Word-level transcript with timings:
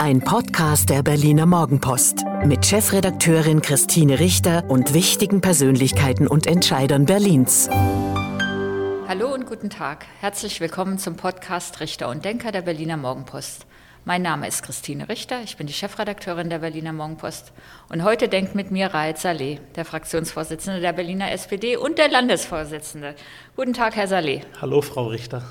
Ein 0.00 0.20
Podcast 0.20 0.90
der 0.90 1.02
Berliner 1.02 1.44
Morgenpost 1.44 2.24
mit 2.44 2.64
Chefredakteurin 2.64 3.60
Christine 3.62 4.20
Richter 4.20 4.64
und 4.68 4.94
wichtigen 4.94 5.40
Persönlichkeiten 5.40 6.28
und 6.28 6.46
Entscheidern 6.46 7.04
Berlins. 7.04 7.68
Hallo 7.68 9.34
und 9.34 9.46
guten 9.46 9.70
Tag. 9.70 10.06
Herzlich 10.20 10.60
willkommen 10.60 10.98
zum 10.98 11.16
Podcast 11.16 11.80
Richter 11.80 12.08
und 12.08 12.24
Denker 12.24 12.52
der 12.52 12.62
Berliner 12.62 12.96
Morgenpost. 12.96 13.66
Mein 14.04 14.22
Name 14.22 14.46
ist 14.46 14.62
Christine 14.62 15.08
Richter, 15.08 15.42
ich 15.42 15.56
bin 15.56 15.66
die 15.66 15.72
Chefredakteurin 15.72 16.48
der 16.48 16.60
Berliner 16.60 16.92
Morgenpost 16.92 17.52
und 17.88 18.04
heute 18.04 18.28
denkt 18.28 18.54
mit 18.54 18.70
mir 18.70 18.94
Raed 18.94 19.18
Saleh, 19.18 19.58
der 19.74 19.84
Fraktionsvorsitzende 19.84 20.80
der 20.80 20.92
Berliner 20.92 21.32
SPD 21.32 21.76
und 21.76 21.98
der 21.98 22.08
Landesvorsitzende. 22.08 23.16
Guten 23.56 23.74
Tag, 23.74 23.96
Herr 23.96 24.06
Saleh. 24.06 24.42
Hallo, 24.60 24.80
Frau 24.80 25.08
Richter. 25.08 25.42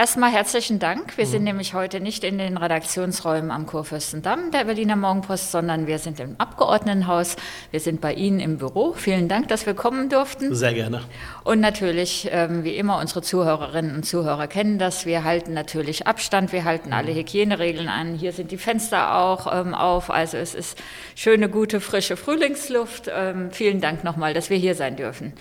Erstmal 0.00 0.32
herzlichen 0.32 0.78
Dank. 0.78 1.18
Wir 1.18 1.26
sind 1.26 1.40
mhm. 1.40 1.48
nämlich 1.48 1.74
heute 1.74 2.00
nicht 2.00 2.24
in 2.24 2.38
den 2.38 2.56
Redaktionsräumen 2.56 3.50
am 3.50 3.66
Kurfürstendamm 3.66 4.50
der 4.50 4.64
Berliner 4.64 4.96
Morgenpost, 4.96 5.52
sondern 5.52 5.86
wir 5.86 5.98
sind 5.98 6.20
im 6.20 6.36
Abgeordnetenhaus. 6.38 7.36
Wir 7.70 7.80
sind 7.80 8.00
bei 8.00 8.14
Ihnen 8.14 8.40
im 8.40 8.56
Büro. 8.56 8.94
Vielen 8.94 9.28
Dank, 9.28 9.48
dass 9.48 9.66
wir 9.66 9.74
kommen 9.74 10.08
durften. 10.08 10.54
Sehr 10.54 10.72
gerne. 10.72 11.02
Und 11.44 11.60
natürlich, 11.60 12.30
ähm, 12.32 12.64
wie 12.64 12.76
immer, 12.76 12.98
unsere 12.98 13.20
Zuhörerinnen 13.20 13.94
und 13.94 14.06
Zuhörer 14.06 14.46
kennen 14.46 14.78
das. 14.78 15.04
Wir 15.04 15.22
halten 15.22 15.52
natürlich 15.52 16.06
Abstand, 16.06 16.54
wir 16.54 16.64
halten 16.64 16.94
alle 16.94 17.12
mhm. 17.12 17.16
Hygieneregeln 17.16 17.90
an. 17.90 18.14
Hier 18.14 18.32
sind 18.32 18.52
die 18.52 18.56
Fenster 18.56 19.18
auch 19.18 19.52
ähm, 19.52 19.74
auf. 19.74 20.08
Also 20.08 20.38
es 20.38 20.54
ist 20.54 20.78
schöne, 21.14 21.50
gute, 21.50 21.78
frische 21.78 22.16
Frühlingsluft. 22.16 23.10
Ähm, 23.14 23.50
vielen 23.50 23.82
Dank 23.82 24.02
nochmal, 24.02 24.32
dass 24.32 24.48
wir 24.48 24.56
hier 24.56 24.74
sein 24.74 24.96
dürfen. 24.96 25.34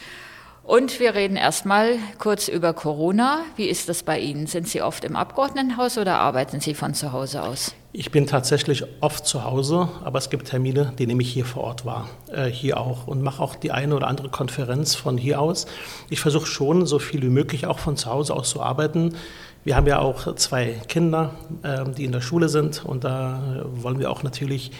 Und 0.70 1.00
wir 1.00 1.16
reden 1.16 1.36
erstmal 1.36 1.98
kurz 2.20 2.48
über 2.48 2.74
Corona. 2.74 3.40
Wie 3.56 3.66
ist 3.66 3.90
das 3.90 4.04
bei 4.04 4.20
Ihnen? 4.20 4.46
Sind 4.46 4.68
Sie 4.68 4.84
oft 4.84 5.04
im 5.04 5.16
Abgeordnetenhaus 5.16 5.98
oder 5.98 6.20
arbeiten 6.20 6.60
Sie 6.60 6.76
von 6.76 6.94
zu 6.94 7.12
Hause 7.12 7.42
aus? 7.42 7.74
Ich 7.92 8.12
bin 8.12 8.28
tatsächlich 8.28 8.84
oft 9.02 9.26
zu 9.26 9.46
Hause, 9.46 9.90
aber 10.04 10.20
es 10.20 10.30
gibt 10.30 10.50
Termine, 10.50 10.94
die 11.00 11.08
nehme 11.08 11.24
ich 11.24 11.34
hier 11.34 11.46
vor 11.46 11.64
Ort 11.64 11.86
wahr, 11.88 12.08
äh, 12.32 12.46
hier 12.46 12.80
auch 12.80 13.08
und 13.08 13.24
mache 13.24 13.42
auch 13.42 13.56
die 13.56 13.72
eine 13.72 13.96
oder 13.96 14.06
andere 14.06 14.30
Konferenz 14.30 14.94
von 14.94 15.18
hier 15.18 15.42
aus. 15.42 15.66
Ich 16.12 16.20
versuche 16.20 16.46
schon, 16.46 16.86
so 16.86 17.00
viel 17.00 17.24
wie 17.24 17.30
möglich 17.30 17.66
auch 17.66 17.80
von 17.80 17.98
zu 17.98 18.12
Hause 18.12 18.36
aus 18.36 18.52
zu 18.52 18.62
arbeiten. 18.62 19.16
Wir 19.64 19.76
haben 19.76 19.88
ja 19.88 19.98
auch 19.98 20.36
zwei 20.36 20.80
Kinder, 20.88 21.34
äh, 21.64 21.84
die 21.90 22.06
in 22.06 22.12
der 22.12 22.22
Schule 22.22 22.48
sind 22.48 22.86
und 22.86 23.04
da 23.04 23.64
wollen 23.66 23.98
wir 23.98 24.12
auch 24.12 24.22
natürlich 24.22 24.72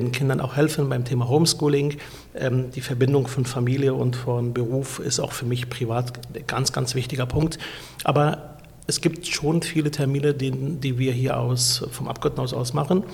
den 0.00 0.12
Kindern 0.12 0.40
auch 0.40 0.56
helfen 0.56 0.88
beim 0.88 1.04
Thema 1.04 1.28
Homeschooling. 1.28 1.96
Ähm, 2.34 2.70
die 2.70 2.80
Verbindung 2.80 3.26
von 3.26 3.44
Familie 3.44 3.94
und 3.94 4.16
von 4.16 4.54
Beruf 4.54 4.98
ist 4.98 5.20
auch 5.20 5.32
für 5.32 5.46
mich 5.46 5.68
privat 5.68 6.12
ein 6.34 6.46
ganz, 6.46 6.72
ganz 6.72 6.94
wichtiger 6.94 7.26
Punkt. 7.26 7.58
Aber 8.04 8.56
es 8.86 9.00
gibt 9.00 9.26
schon 9.26 9.62
viele 9.62 9.90
Termine, 9.90 10.34
die, 10.34 10.50
die 10.50 10.98
wir 10.98 11.12
hier 11.12 11.38
aus, 11.38 11.84
vom 11.90 12.08
Abgeordnetenhaus 12.08 12.54
aus 12.54 12.72
machen. 12.72 13.04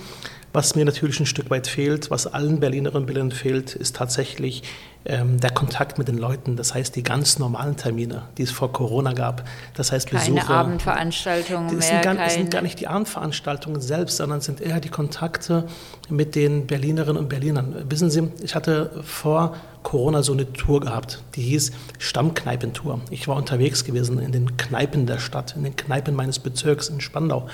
Was 0.51 0.75
mir 0.75 0.83
natürlich 0.83 1.19
ein 1.19 1.27
Stück 1.27 1.49
weit 1.51 1.67
fehlt, 1.67 2.09
was 2.09 2.25
allen 2.25 2.59
Berlinerinnen 2.59 3.03
und 3.03 3.05
Berlinern 3.05 3.31
fehlt, 3.31 3.75
ist 3.75 3.95
tatsächlich 3.95 4.63
ähm, 5.09 5.39
der 5.39 5.49
Kontakt 5.49 5.97
mit 5.97 6.07
den 6.07 6.17
Leuten. 6.17 6.55
Das 6.55 6.75
heißt, 6.75 6.95
die 6.95 7.01
ganz 7.01 7.39
normalen 7.39 7.75
Termine, 7.75 8.23
die 8.37 8.43
es 8.43 8.51
vor 8.51 8.71
Corona 8.71 9.13
gab. 9.13 9.43
Das 9.73 9.91
heißt, 9.91 10.07
keine 10.07 10.23
Besuche. 10.23 10.53
Abendveranstaltungen 10.53 11.71
mehr. 11.71 11.81
Sind 11.81 12.01
gar, 12.03 12.15
keine... 12.15 12.29
sind 12.29 12.51
gar 12.51 12.61
nicht 12.61 12.79
die 12.79 12.87
Abendveranstaltungen 12.87 13.81
selbst, 13.81 14.17
sondern 14.17 14.41
sind 14.41 14.61
eher 14.61 14.79
die 14.79 14.89
Kontakte 14.89 15.65
mit 16.09 16.35
den 16.35 16.67
Berlinerinnen 16.67 17.17
und 17.17 17.27
Berlinern. 17.27 17.75
Wissen 17.89 18.11
Sie, 18.11 18.31
ich 18.43 18.53
hatte 18.53 18.91
vor 19.03 19.55
Corona 19.83 20.23
so 20.23 20.33
eine 20.33 20.51
Tour 20.51 20.81
gehabt, 20.81 21.23
die 21.35 21.41
hieß 21.41 21.71
Stammkneipentour. 21.99 22.99
Ich 23.09 23.27
war 23.27 23.37
unterwegs 23.37 23.85
gewesen 23.85 24.19
in 24.19 24.31
den 24.31 24.57
Kneipen 24.57 25.05
der 25.05 25.19
Stadt, 25.19 25.55
in 25.55 25.63
den 25.63 25.75
Kneipen 25.75 26.15
meines 26.15 26.39
Bezirks 26.39 26.89
in 26.89 26.99
Spandau. 26.99 27.47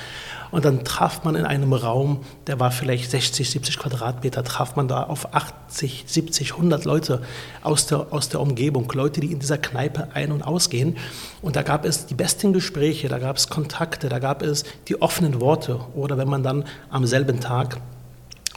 Und 0.51 0.65
dann 0.65 0.83
traf 0.83 1.23
man 1.23 1.35
in 1.35 1.45
einem 1.45 1.73
Raum, 1.73 2.21
der 2.47 2.59
war 2.59 2.71
vielleicht 2.71 3.11
60, 3.11 3.49
70 3.49 3.77
Quadratmeter, 3.77 4.43
traf 4.43 4.75
man 4.75 4.87
da 4.87 5.03
auf 5.03 5.33
80, 5.35 6.05
70, 6.07 6.53
100 6.53 6.85
Leute 6.85 7.21
aus 7.61 7.87
der, 7.87 8.07
aus 8.11 8.29
der 8.29 8.41
Umgebung, 8.41 8.91
Leute, 8.93 9.21
die 9.21 9.31
in 9.31 9.39
dieser 9.39 9.57
Kneipe 9.57 10.09
ein- 10.13 10.31
und 10.31 10.41
ausgehen. 10.41 10.97
Und 11.41 11.55
da 11.55 11.63
gab 11.63 11.85
es 11.85 12.05
die 12.05 12.13
besten 12.13 12.53
Gespräche, 12.53 13.07
da 13.07 13.19
gab 13.19 13.37
es 13.37 13.49
Kontakte, 13.49 14.09
da 14.09 14.19
gab 14.19 14.41
es 14.41 14.63
die 14.87 15.01
offenen 15.01 15.39
Worte. 15.41 15.79
Oder 15.95 16.17
wenn 16.17 16.29
man 16.29 16.43
dann 16.43 16.65
am 16.89 17.05
selben 17.05 17.39
Tag 17.39 17.77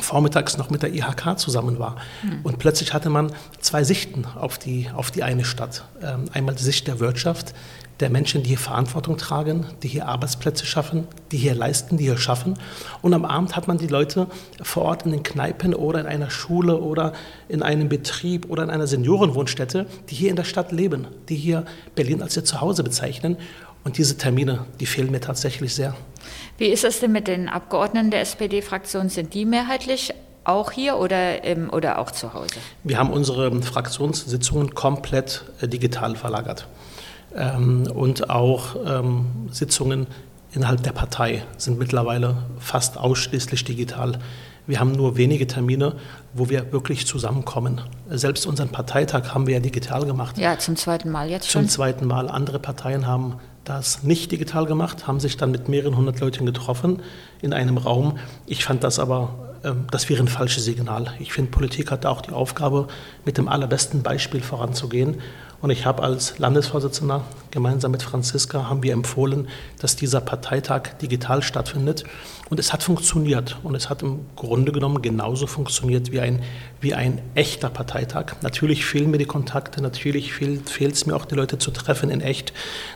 vormittags 0.01 0.57
noch 0.59 0.71
mit 0.71 0.83
der 0.83 0.95
IHK 0.95 1.39
zusammen 1.39 1.79
war. 1.79 1.97
Mhm. 2.23 2.41
Und 2.43 2.59
plötzlich 2.59 2.95
hatte 2.95 3.11
man 3.11 3.33
zwei 3.61 3.85
Sichten 3.85 4.25
auf 4.25 4.59
die, 4.59 4.89
auf 4.95 5.11
die 5.11 5.23
eine 5.23 5.45
Stadt. 5.45 5.85
Ähm, 6.03 6.27
einmal 6.33 6.55
die 6.55 6.63
Sicht 6.63 6.87
der 6.87 7.01
Wirtschaft, 7.01 7.55
der 8.01 8.11
Menschen, 8.11 8.43
die 8.43 8.51
hier 8.51 8.59
Verantwortung 8.59 9.17
tragen, 9.17 9.67
die 9.83 9.89
hier 9.89 10.07
Arbeitsplätze 10.07 10.67
schaffen, 10.67 11.09
die 11.33 11.37
hier 11.37 11.55
leisten, 11.55 11.97
die 11.97 12.05
hier 12.05 12.17
schaffen. 12.17 12.55
Und 13.03 13.13
am 13.13 13.25
Abend 13.25 13.57
hat 13.57 13.67
man 13.67 13.79
die 13.79 13.89
Leute 13.89 14.29
vor 14.63 14.85
Ort 14.85 15.05
in 15.05 15.11
den 15.11 15.23
Kneipen 15.23 15.75
oder 15.75 16.01
in 16.01 16.07
einer 16.07 16.31
Schule 16.31 16.79
oder 16.79 17.13
in 17.49 17.63
einem 17.63 17.89
Betrieb 17.89 18.49
oder 18.51 18.63
in 18.63 18.71
einer 18.71 18.87
Seniorenwohnstätte, 18.87 19.87
die 20.11 20.15
hier 20.15 20.31
in 20.31 20.37
der 20.37 20.45
Stadt 20.45 20.71
leben, 20.71 21.09
die 21.29 21.37
hier 21.37 21.65
Berlin 21.97 22.23
als 22.23 22.37
ihr 22.37 22.45
Zuhause 22.45 22.85
bezeichnen. 22.85 23.37
Und 23.85 23.99
diese 23.99 24.17
Termine, 24.17 24.67
die 24.81 24.87
fehlen 24.87 25.11
mir 25.11 25.21
tatsächlich 25.21 25.75
sehr. 25.75 25.97
Wie 26.59 26.67
ist 26.67 26.83
es 26.83 26.99
denn 26.99 27.13
mit 27.13 27.29
den 27.29 27.49
Abgeordneten 27.49 28.11
der 28.11 28.21
SPD-Fraktion? 28.21 29.09
Sind 29.09 29.33
die 29.33 29.45
mehrheitlich 29.45 30.13
auch 30.43 30.73
hier 30.73 30.97
oder, 30.97 31.45
ähm, 31.45 31.71
oder 31.71 31.99
auch 31.99 32.11
zu 32.11 32.35
Hause? 32.35 32.57
Wir 32.83 32.99
haben 32.99 33.11
unsere 33.11 33.63
Fraktionssitzungen 33.63 34.75
komplett 34.75 35.45
äh, 35.61 35.69
digital 35.69 36.17
verlagert. 36.17 36.67
Ähm, 37.35 37.87
und 37.95 38.29
auch 38.29 38.75
ähm, 38.85 39.27
Sitzungen 39.53 40.09
innerhalb 40.53 40.83
der 40.83 40.93
Partei 40.93 41.45
sind 41.59 41.79
mittlerweile 41.79 42.39
fast 42.59 42.99
ausschließlich 42.99 43.63
digital. 43.63 44.19
Wir 44.67 44.81
haben 44.81 44.93
nur 44.93 45.17
wenige 45.17 45.47
Termine, 45.47 45.95
wo 46.35 46.51
wir 46.51 46.73
wirklich 46.73 47.07
zusammenkommen. 47.07 47.81
Selbst 48.11 48.47
unseren 48.47 48.71
Parteitag 48.71 49.33
haben 49.33 49.47
wir 49.47 49.55
ja 49.55 49.61
digital 49.61 50.05
gemacht. 50.05 50.37
Ja, 50.39 50.59
zum 50.59 50.75
zweiten 50.75 51.11
Mal 51.11 51.31
jetzt 51.31 51.51
schon. 51.51 51.63
Zum 51.63 51.69
zweiten 51.69 52.07
Mal. 52.07 52.29
Andere 52.29 52.59
Parteien 52.59 53.07
haben 53.07 53.37
das 53.69 54.03
nicht 54.03 54.33
digital 54.33 54.67
gemacht, 54.67 55.07
haben 55.07 55.21
sich 55.21 55.37
dann 55.37 55.51
mit 55.51 55.69
mehreren 55.69 55.97
hundert 55.97 56.21
Leuten 56.21 56.47
getroffen 56.47 57.03
in 57.43 57.53
einem 57.53 57.77
Raum. 57.77 58.19
Ich 58.47 58.65
fand 58.65 58.83
das 58.83 58.99
aber, 58.99 59.55
ähm, 59.65 59.87
das 59.91 60.09
wäre 60.09 60.23
ein 60.23 60.29
falsches 60.29 60.65
Signal. 60.65 61.13
Ich 61.19 61.33
finde, 61.33 61.51
Politik 61.51 61.91
hat 61.91 62.07
auch 62.07 62.21
die 62.21 62.33
Aufgabe, 62.33 62.89
mit 63.25 63.39
dem 63.39 63.49
allerbesten 63.49 64.03
Beispiel 64.03 64.41
voranzugehen. 64.41 65.17
Und 65.61 65.71
ich 65.71 65.87
habe 65.87 66.05
als 66.05 66.39
Landesvorsitzender 66.39 67.25
gemeinsam 67.51 67.91
mit 67.91 68.05
Franziska 68.05 68.69
haben 68.69 68.85
wir 68.85 68.93
empfohlen, 68.93 69.49
dass 69.81 69.97
dieser 69.97 70.21
Parteitag 70.21 70.99
digital 71.03 71.43
stattfindet. 71.43 72.05
Und 72.49 72.61
es 72.61 72.73
hat 72.73 72.85
funktioniert. 72.85 73.59
Und 73.65 73.75
es 73.75 73.91
hat 73.91 74.03
im 74.03 74.21
Grunde 74.37 74.71
genommen 74.71 75.03
genauso 75.03 75.49
funktioniert 75.49 76.13
wie 76.13 76.21
ein, 76.21 76.43
wie 76.81 76.95
ein 76.95 77.21
echter 77.35 77.71
Parteitag. 77.71 78.37
Natürlich 78.43 78.85
fehlen 78.85 79.11
mir 79.11 79.19
die 79.19 79.25
Kontakte, 79.25 79.83
natürlich 79.83 80.33
fehlt, 80.33 80.71
es 80.81 81.07
mir 81.07 81.17
auch, 81.17 81.25
die 81.25 81.35
Leute 81.35 81.59
zu 81.59 81.73
treffen 81.73 82.09
in 82.09 82.21
echt. 82.21 82.53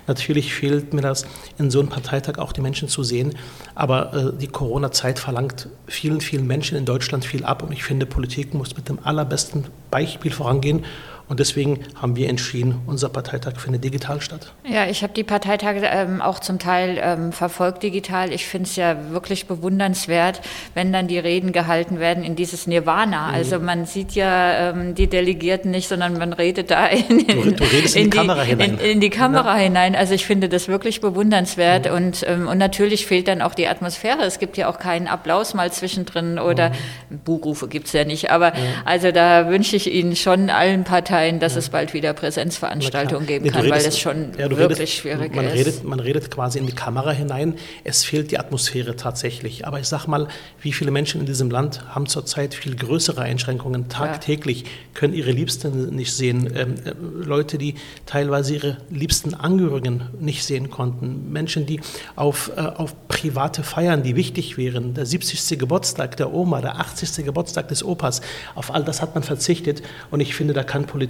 Natürlich 0.07 0.55
fehlt 0.55 0.95
mir 0.95 1.03
das, 1.03 1.27
in 1.59 1.69
so 1.69 1.81
einem 1.81 1.89
Parteitag 1.89 2.39
auch 2.39 2.53
die 2.53 2.61
Menschen 2.61 2.87
zu 2.87 3.03
sehen. 3.03 3.35
Aber 3.75 4.15
äh, 4.15 4.39
die 4.39 4.47
Corona-Zeit 4.47 5.19
verlangt 5.19 5.69
vielen, 5.89 6.21
vielen 6.21 6.47
Menschen 6.47 6.79
in 6.79 6.85
Deutschland 6.85 7.25
viel 7.25 7.45
ab. 7.45 7.65
Und 7.65 7.73
ich 7.73 7.83
finde, 7.83 8.07
Politik 8.07 8.55
muss 8.55 8.77
mit 8.77 8.89
dem 8.89 9.01
allerbesten 9.03 9.65
Beispiel 9.91 10.31
vorangehen. 10.31 10.85
Und 11.29 11.41
deswegen 11.41 11.81
haben 12.01 12.17
wir 12.17 12.29
entschieden, 12.29 12.81
unser 12.87 13.09
Parteitag 13.09 13.59
findet 13.59 13.85
digital 13.85 14.21
statt. 14.21 14.53
Ja, 14.69 14.87
ich 14.87 15.03
habe 15.03 15.13
die 15.15 15.25
Parteitage 15.25 15.81
ähm, 15.85 16.21
auch 16.21 16.41
zum 16.41 16.59
Teil 16.59 17.01
ähm, 17.03 17.33
verfolgt 17.33 17.83
digital. 17.83 18.33
Ich 18.33 18.47
finde 18.47 18.69
es 18.69 18.77
ja 18.77 18.97
wirklich 19.11 19.47
bewundernswert, 19.47 20.41
wenn 20.75 20.93
dann 20.93 21.09
die 21.09 21.19
Reden 21.19 21.53
gehalten 21.53 22.01
werden 22.01 22.23
in 22.23 22.37
dieses 22.37 22.67
Nirvana. 22.67 23.29
Mhm. 23.29 23.35
Also 23.35 23.59
man 23.61 23.87
sieht 23.87 24.13
ja 24.13 24.71
ähm, 24.71 24.95
die 24.95 25.07
Delegierten 25.07 25.71
nicht, 25.71 25.89
sondern 25.89 26.19
man 26.19 26.33
redet 26.33 26.71
da 26.71 26.87
in, 26.87 27.21
in, 27.21 27.57
du, 27.57 27.65
redest 27.65 27.97
in, 27.97 28.05
in 28.05 28.11
die, 28.11 28.17
Kamera 28.17 28.43
hinein. 28.43 28.79
In, 28.79 29.01
die 29.01 29.11
Kamera 29.11 29.57
ja. 29.57 29.65
hinein. 29.65 29.97
Also 29.97 30.15
ich 30.15 30.27
finde 30.27 30.49
das 30.49 30.69
wirklich 30.69 31.01
bewundernswert. 31.01 31.89
Mhm. 31.89 31.97
Und, 31.97 32.25
ähm, 32.29 32.49
und 32.49 32.59
natürlich 32.59 33.07
fehlt 33.07 33.29
dann 33.29 33.43
auch 33.43 33.55
die 33.55 33.69
Atmosphäre. 33.69 34.23
Es 34.25 34.39
gibt 34.39 34.57
ja 34.57 34.69
auch 34.69 34.79
keinen 34.79 35.09
Applaus 35.09 35.55
mal 35.55 35.73
zwischendrin 35.73 36.39
oder 36.39 36.71
mhm. 36.71 37.21
Buhrufe 37.25 37.69
gibt 37.69 37.87
es 37.87 37.93
ja 37.93 38.05
nicht. 38.05 38.31
Aber 38.31 38.53
also 38.85 39.13
da 39.13 39.49
wünsche 39.49 39.77
ich 39.77 39.93
Ihnen 39.93 40.15
schon 40.15 40.51
allen 40.51 40.85
Parteien, 40.85 41.22
sein, 41.23 41.41
dass 41.41 41.53
ja. 41.53 41.61
es 41.61 41.69
bald 41.69 41.95
wieder 41.95 42.13
Präsenzveranstaltungen 42.13 43.27
geben 43.27 43.45
nee, 43.45 43.51
kann, 43.51 43.63
redest, 43.63 43.77
weil 43.77 43.85
das 43.85 43.99
schon 43.99 44.33
ja, 44.39 44.51
wirklich 44.51 44.79
redest, 44.81 44.93
schwierig 44.95 45.35
man 45.35 45.47
ist. 45.47 45.55
Redet, 45.55 45.85
man 45.85 46.01
redet 46.01 46.31
quasi 46.31 46.59
in 46.59 46.67
die 46.67 46.75
Kamera 46.75 47.13
hinein. 47.13 47.55
Es 47.85 48.05
fehlt 48.05 48.31
die 48.31 48.39
Atmosphäre 48.39 48.97
tatsächlich. 48.97 49.67
Aber 49.67 49.79
ich 49.79 49.89
sag 49.89 50.07
mal, 50.07 50.29
wie 50.61 50.73
viele 50.73 50.91
Menschen 50.91 51.21
in 51.21 51.27
diesem 51.27 51.51
Land 51.51 51.95
haben 51.95 52.07
zurzeit 52.07 52.55
viel 52.55 52.75
größere 52.75 53.23
Einschränkungen. 53.23 53.89
Tagtäglich 53.89 54.63
ja. 54.63 54.69
können 54.95 55.15
ihre 55.15 55.31
Liebsten 55.31 55.95
nicht 55.95 56.13
sehen. 56.13 56.53
Ähm, 56.55 56.75
äh, 56.85 56.93
Leute, 57.25 57.59
die 57.59 57.75
teilweise 58.07 58.55
ihre 58.55 58.79
liebsten 58.91 59.35
Angehörigen 59.35 60.09
nicht 60.19 60.45
sehen 60.45 60.71
konnten. 60.71 61.33
Menschen, 61.33 61.67
die 61.67 61.81
auf, 62.17 62.51
äh, 62.57 62.61
auf 62.61 63.09
private 63.09 63.63
Feiern, 63.63 64.03
die 64.03 64.17
wichtig 64.17 64.57
wären, 64.57 64.95
der 64.95 65.07
70. 65.07 65.59
Geburtstag 65.59 66.17
der 66.17 66.33
Oma, 66.33 66.61
der 66.61 66.81
80. 66.81 67.25
Geburtstag 67.25 67.69
des 67.69 67.85
Opas, 67.85 68.21
auf 68.55 68.75
all 68.75 68.85
das 68.85 69.01
hat 69.01 69.15
man 69.15 69.23
verzichtet. 69.23 69.83
Und 70.11 70.21
ich 70.21 70.35
finde, 70.35 70.55
da 70.55 70.65
kann 70.65 70.87
Politik 70.87 71.02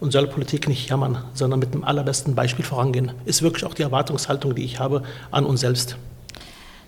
und 0.00 0.12
soll 0.12 0.26
Politik 0.26 0.68
nicht 0.68 0.88
jammern, 0.88 1.24
sondern 1.34 1.60
mit 1.60 1.74
dem 1.74 1.84
allerbesten 1.84 2.34
Beispiel 2.34 2.64
vorangehen. 2.64 3.12
Ist 3.24 3.42
wirklich 3.42 3.64
auch 3.64 3.74
die 3.74 3.82
Erwartungshaltung, 3.82 4.54
die 4.54 4.64
ich 4.64 4.78
habe 4.78 5.02
an 5.30 5.44
uns 5.44 5.60
selbst. 5.60 5.96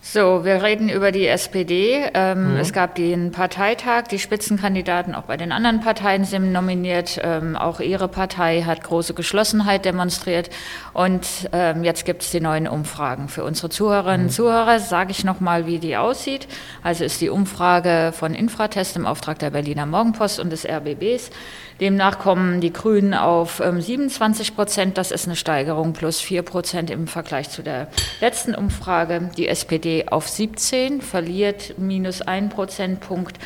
So, 0.05 0.45
wir 0.45 0.65
reden 0.65 0.89
über 0.89 1.13
die 1.13 1.29
SPD. 1.29 2.11
Ähm, 2.13 2.55
mhm. 2.55 2.57
Es 2.57 2.73
gab 2.73 2.97
den 2.97 3.31
Parteitag, 3.31 4.09
die 4.11 4.19
Spitzenkandidaten 4.19 5.15
auch 5.15 5.23
bei 5.23 5.37
den 5.37 5.53
anderen 5.53 5.79
Parteien 5.79 6.25
sind 6.25 6.51
nominiert. 6.51 7.21
Ähm, 7.23 7.55
auch 7.55 7.79
ihre 7.79 8.09
Partei 8.09 8.63
hat 8.63 8.83
große 8.83 9.15
Geschlossenheit 9.15 9.85
demonstriert. 9.85 10.51
Und 10.93 11.49
ähm, 11.53 11.85
jetzt 11.85 12.05
gibt 12.05 12.23
es 12.23 12.33
die 12.33 12.41
neuen 12.41 12.67
Umfragen. 12.67 13.29
Für 13.29 13.45
unsere 13.45 13.71
Zuhörerinnen 13.71 14.23
und 14.23 14.27
mhm. 14.27 14.35
Zuhörer 14.35 14.81
sage 14.81 15.13
ich 15.13 15.23
nochmal, 15.23 15.67
wie 15.67 15.79
die 15.79 15.97
aussieht. 15.97 16.49
Also 16.83 17.05
ist 17.05 17.21
die 17.21 17.31
Umfrage 17.31 18.13
von 18.13 18.35
Infratest 18.35 18.97
im 18.97 19.07
Auftrag 19.07 19.39
der 19.39 19.51
Berliner 19.51 19.87
Morgenpost 19.87 20.41
und 20.41 20.51
des 20.51 20.69
RBBs. 20.69 21.31
Demnach 21.81 22.19
kommen 22.19 22.61
die 22.61 22.73
Grünen 22.73 23.15
auf 23.15 23.63
27 23.65 24.49
ähm, 24.49 24.55
Prozent. 24.55 24.99
Das 24.99 25.11
ist 25.11 25.27
eine 25.27 25.37
Steigerung 25.37 25.93
plus 25.93 26.21
4 26.21 26.43
Prozent 26.43 26.91
im 26.91 27.07
Vergleich 27.07 27.51
zu 27.51 27.63
der 27.63 27.89
letzten 28.21 28.55
Umfrage. 28.55 29.31
Die 29.37 29.49
SPD 29.49 30.09
auf 30.09 30.29
17, 30.29 31.01
verliert 31.01 31.79
minus 31.79 32.23
1 32.23 32.55
Prozentpunkt. 32.55 33.39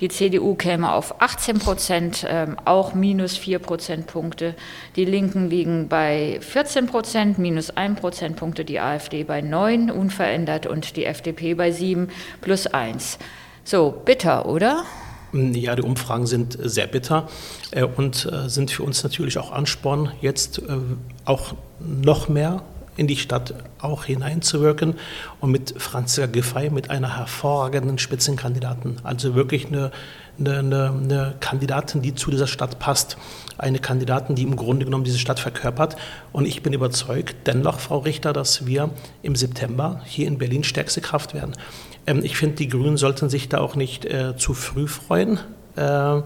Die 0.00 0.08
CDU 0.08 0.56
käme 0.56 0.92
auf 0.92 1.20
18 1.20 1.60
Prozent, 1.60 2.26
ähm, 2.28 2.56
auch 2.64 2.92
minus 2.92 3.36
4 3.36 3.60
Prozentpunkte. 3.60 4.56
Die 4.96 5.04
Linken 5.04 5.48
liegen 5.48 5.86
bei 5.88 6.38
14 6.40 6.86
Prozent, 6.86 7.38
minus 7.38 7.70
1 7.70 8.00
Prozentpunkte. 8.00 8.64
Die 8.64 8.80
AfD 8.80 9.22
bei 9.22 9.42
9, 9.42 9.92
unverändert. 9.92 10.66
Und 10.66 10.96
die 10.96 11.04
FDP 11.04 11.54
bei 11.54 11.70
7, 11.70 12.08
plus 12.40 12.66
1. 12.66 13.18
So, 13.64 13.94
bitter, 14.04 14.46
oder? 14.46 14.84
Ja, 15.32 15.76
die 15.76 15.82
Umfragen 15.82 16.26
sind 16.26 16.58
sehr 16.60 16.86
bitter 16.86 17.28
äh, 17.70 17.84
und 17.84 18.30
äh, 18.30 18.48
sind 18.48 18.70
für 18.70 18.82
uns 18.82 19.02
natürlich 19.02 19.38
auch 19.38 19.50
Ansporn, 19.50 20.12
jetzt 20.20 20.58
äh, 20.58 20.76
auch 21.24 21.54
noch 21.80 22.28
mehr 22.28 22.62
in 22.96 23.06
die 23.06 23.16
Stadt 23.16 23.54
auch 23.80 24.04
hineinzuwirken 24.04 24.94
und 25.40 25.50
mit 25.50 25.74
Franziska 25.78 26.26
Giffey, 26.26 26.68
mit 26.68 26.90
einer 26.90 27.16
hervorragenden 27.16 27.98
Spitzenkandidaten, 27.98 28.96
also 29.02 29.34
wirklich 29.34 29.66
eine, 29.66 29.90
eine, 30.38 30.58
eine 30.58 31.34
Kandidatin, 31.40 32.02
die 32.02 32.14
zu 32.14 32.30
dieser 32.30 32.46
Stadt 32.46 32.78
passt, 32.78 33.16
eine 33.56 33.78
Kandidatin, 33.78 34.36
die 34.36 34.42
im 34.42 34.56
Grunde 34.56 34.84
genommen 34.84 35.04
diese 35.04 35.18
Stadt 35.18 35.40
verkörpert. 35.40 35.96
Und 36.32 36.46
ich 36.46 36.62
bin 36.62 36.72
überzeugt, 36.72 37.46
dennoch, 37.46 37.80
Frau 37.80 37.98
Richter, 37.98 38.32
dass 38.32 38.66
wir 38.66 38.90
im 39.22 39.36
September 39.36 40.02
hier 40.04 40.26
in 40.26 40.36
Berlin 40.36 40.64
stärkste 40.64 41.00
Kraft 41.00 41.32
werden. 41.32 41.54
Ähm, 42.06 42.20
ich 42.24 42.36
finde, 42.36 42.56
die 42.56 42.68
Grünen 42.68 42.96
sollten 42.96 43.28
sich 43.28 43.48
da 43.48 43.58
auch 43.58 43.74
nicht 43.74 44.04
äh, 44.04 44.36
zu 44.36 44.54
früh 44.54 44.86
freuen 44.86 45.38
äh, 45.76 46.20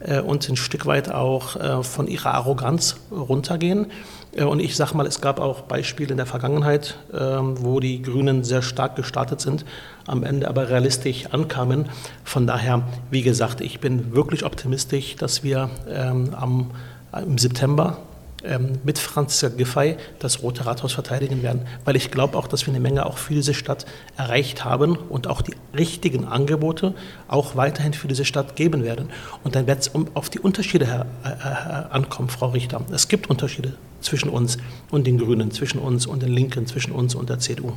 äh, 0.00 0.20
und 0.20 0.48
ein 0.48 0.56
Stück 0.56 0.86
weit 0.86 1.10
auch 1.10 1.56
äh, 1.56 1.82
von 1.82 2.06
ihrer 2.06 2.34
Arroganz 2.34 2.96
runtergehen. 3.10 3.86
Äh, 4.34 4.44
und 4.44 4.60
ich 4.60 4.76
sage 4.76 4.96
mal, 4.96 5.06
es 5.06 5.20
gab 5.20 5.40
auch 5.40 5.62
Beispiele 5.62 6.10
in 6.10 6.16
der 6.16 6.26
Vergangenheit, 6.26 6.98
ähm, 7.12 7.56
wo 7.60 7.80
die 7.80 8.02
Grünen 8.02 8.44
sehr 8.44 8.62
stark 8.62 8.96
gestartet 8.96 9.40
sind, 9.40 9.64
am 10.06 10.24
Ende 10.24 10.48
aber 10.48 10.68
realistisch 10.68 11.26
ankamen. 11.26 11.88
Von 12.24 12.46
daher, 12.46 12.82
wie 13.10 13.22
gesagt, 13.22 13.60
ich 13.60 13.80
bin 13.80 14.14
wirklich 14.14 14.44
optimistisch, 14.44 15.16
dass 15.16 15.42
wir 15.42 15.70
ähm, 15.88 16.34
am, 16.34 16.70
im 17.12 17.38
September 17.38 17.98
ähm, 18.44 18.78
mit 18.84 18.98
Franz 18.98 19.44
Giffey 19.56 19.96
das 20.18 20.42
Rote 20.42 20.66
Rathaus 20.66 20.92
verteidigen 20.92 21.42
werden, 21.42 21.62
weil 21.84 21.96
ich 21.96 22.10
glaube 22.10 22.36
auch, 22.38 22.46
dass 22.46 22.66
wir 22.66 22.72
eine 22.72 22.80
Menge 22.80 23.06
auch 23.06 23.18
für 23.18 23.34
diese 23.34 23.54
Stadt 23.54 23.84
erreicht 24.16 24.64
haben 24.64 24.96
und 24.96 25.26
auch 25.26 25.42
die 25.42 25.54
richtigen 25.76 26.24
Angebote 26.24 26.94
auch 27.26 27.56
weiterhin 27.56 27.94
für 27.94 28.08
diese 28.08 28.24
Stadt 28.24 28.56
geben 28.56 28.84
werden. 28.84 29.10
Und 29.44 29.54
dann 29.54 29.66
wird 29.66 29.80
es 29.80 29.88
um, 29.88 30.08
auf 30.14 30.30
die 30.30 30.38
Unterschiede 30.38 30.86
her, 30.86 31.06
äh, 31.24 31.28
äh, 31.28 31.92
ankommen, 31.92 32.28
Frau 32.28 32.50
Richter. 32.50 32.80
Es 32.92 33.08
gibt 33.08 33.28
Unterschiede 33.28 33.74
zwischen 34.00 34.28
uns 34.28 34.58
und 34.90 35.06
den 35.06 35.18
Grünen, 35.18 35.50
zwischen 35.50 35.78
uns 35.80 36.06
und 36.06 36.22
den 36.22 36.32
Linken, 36.32 36.66
zwischen 36.66 36.92
uns 36.92 37.14
und 37.14 37.28
der 37.28 37.38
CDU. 37.40 37.72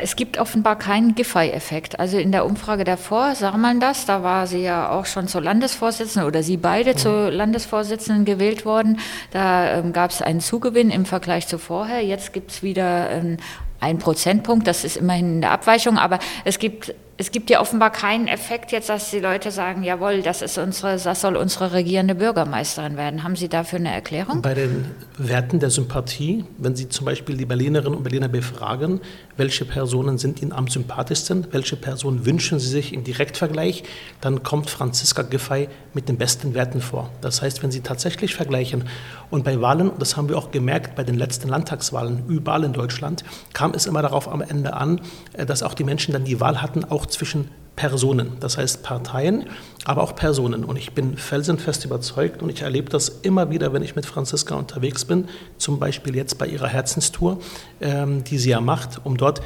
Es 0.00 0.16
gibt 0.16 0.38
offenbar 0.38 0.76
keinen 0.76 1.14
Giffey-Effekt. 1.14 2.00
Also 2.00 2.16
in 2.16 2.32
der 2.32 2.46
Umfrage 2.46 2.84
davor 2.84 3.34
sah 3.34 3.56
man 3.58 3.78
das, 3.78 4.06
da 4.06 4.22
war 4.22 4.46
sie 4.46 4.62
ja 4.62 4.90
auch 4.90 5.04
schon 5.04 5.28
zur 5.28 5.42
Landesvorsitzenden 5.42 6.26
oder 6.26 6.42
sie 6.42 6.56
beide 6.56 6.92
mhm. 6.92 6.96
zur 6.96 7.30
Landesvorsitzenden 7.30 8.24
gewählt 8.24 8.64
worden. 8.64 9.00
Da 9.32 9.78
ähm, 9.78 9.92
gab 9.92 10.10
es 10.10 10.22
einen 10.22 10.40
Zugewinn 10.40 10.90
im 10.90 11.04
Vergleich 11.04 11.46
zu 11.46 11.58
vorher. 11.58 12.02
Jetzt 12.02 12.32
gibt 12.32 12.52
es 12.52 12.62
wieder 12.62 13.10
ähm, 13.10 13.36
einen 13.80 13.98
Prozentpunkt, 13.98 14.66
das 14.66 14.84
ist 14.84 14.96
immerhin 14.96 15.36
eine 15.38 15.50
Abweichung, 15.50 15.98
aber 15.98 16.20
es 16.44 16.58
gibt 16.58 16.94
es 17.22 17.30
gibt 17.30 17.50
ja 17.50 17.60
offenbar 17.60 17.92
keinen 17.92 18.26
Effekt 18.26 18.72
jetzt, 18.72 18.88
dass 18.88 19.12
die 19.12 19.20
Leute 19.20 19.52
sagen, 19.52 19.84
jawohl, 19.84 20.22
das 20.22 20.42
ist 20.42 20.58
unsere, 20.58 20.98
das 20.98 21.20
soll 21.20 21.36
unsere 21.36 21.72
regierende 21.72 22.16
Bürgermeisterin 22.16 22.96
werden. 22.96 23.22
Haben 23.22 23.36
Sie 23.36 23.48
dafür 23.48 23.78
eine 23.78 23.92
Erklärung? 23.92 24.42
Bei 24.42 24.54
den 24.54 24.86
Werten 25.18 25.60
der 25.60 25.70
Sympathie, 25.70 26.44
wenn 26.58 26.74
Sie 26.74 26.88
zum 26.88 27.06
Beispiel 27.06 27.36
die 27.36 27.44
Berlinerinnen 27.44 27.94
und 27.96 28.02
Berliner 28.02 28.26
befragen, 28.26 29.00
welche 29.36 29.64
Personen 29.64 30.18
sind 30.18 30.42
Ihnen 30.42 30.52
am 30.52 30.66
sympathischsten, 30.66 31.46
welche 31.52 31.76
Personen 31.76 32.26
wünschen 32.26 32.58
Sie 32.58 32.66
sich 32.66 32.92
im 32.92 33.04
Direktvergleich, 33.04 33.84
dann 34.20 34.42
kommt 34.42 34.68
Franziska 34.68 35.22
Giffey 35.22 35.68
mit 35.94 36.08
den 36.08 36.18
besten 36.18 36.54
Werten 36.54 36.80
vor. 36.80 37.08
Das 37.20 37.40
heißt, 37.40 37.62
wenn 37.62 37.70
Sie 37.70 37.82
tatsächlich 37.82 38.34
vergleichen 38.34 38.88
und 39.30 39.44
bei 39.44 39.60
Wahlen, 39.60 39.92
das 40.00 40.16
haben 40.16 40.28
wir 40.28 40.36
auch 40.36 40.50
gemerkt 40.50 40.96
bei 40.96 41.04
den 41.04 41.14
letzten 41.14 41.48
Landtagswahlen 41.48 42.24
überall 42.26 42.64
in 42.64 42.72
Deutschland, 42.72 43.22
kam 43.52 43.74
es 43.74 43.86
immer 43.86 44.02
darauf 44.02 44.26
am 44.28 44.42
Ende 44.42 44.74
an, 44.74 45.00
äh, 45.34 45.46
dass 45.46 45.62
auch 45.62 45.74
die 45.74 45.84
Menschen 45.84 46.12
dann 46.12 46.24
die 46.24 46.40
Wahl 46.40 46.60
hatten, 46.60 46.84
auch 46.84 47.06
zwischen 47.12 47.48
Personen, 47.76 48.32
das 48.38 48.58
heißt 48.58 48.82
Parteien, 48.82 49.46
aber 49.84 50.02
auch 50.02 50.14
Personen. 50.14 50.64
Und 50.64 50.76
ich 50.76 50.92
bin 50.92 51.16
felsenfest 51.16 51.84
überzeugt 51.84 52.42
und 52.42 52.50
ich 52.50 52.62
erlebe 52.62 52.90
das 52.90 53.08
immer 53.08 53.50
wieder, 53.50 53.72
wenn 53.72 53.82
ich 53.82 53.96
mit 53.96 54.04
Franziska 54.04 54.54
unterwegs 54.54 55.04
bin, 55.04 55.28
zum 55.56 55.78
Beispiel 55.78 56.14
jetzt 56.14 56.36
bei 56.38 56.46
ihrer 56.46 56.68
Herzenstour, 56.68 57.38
ähm, 57.80 58.24
die 58.24 58.38
sie 58.38 58.50
ja 58.50 58.60
macht, 58.60 59.00
um 59.04 59.16
dort 59.16 59.42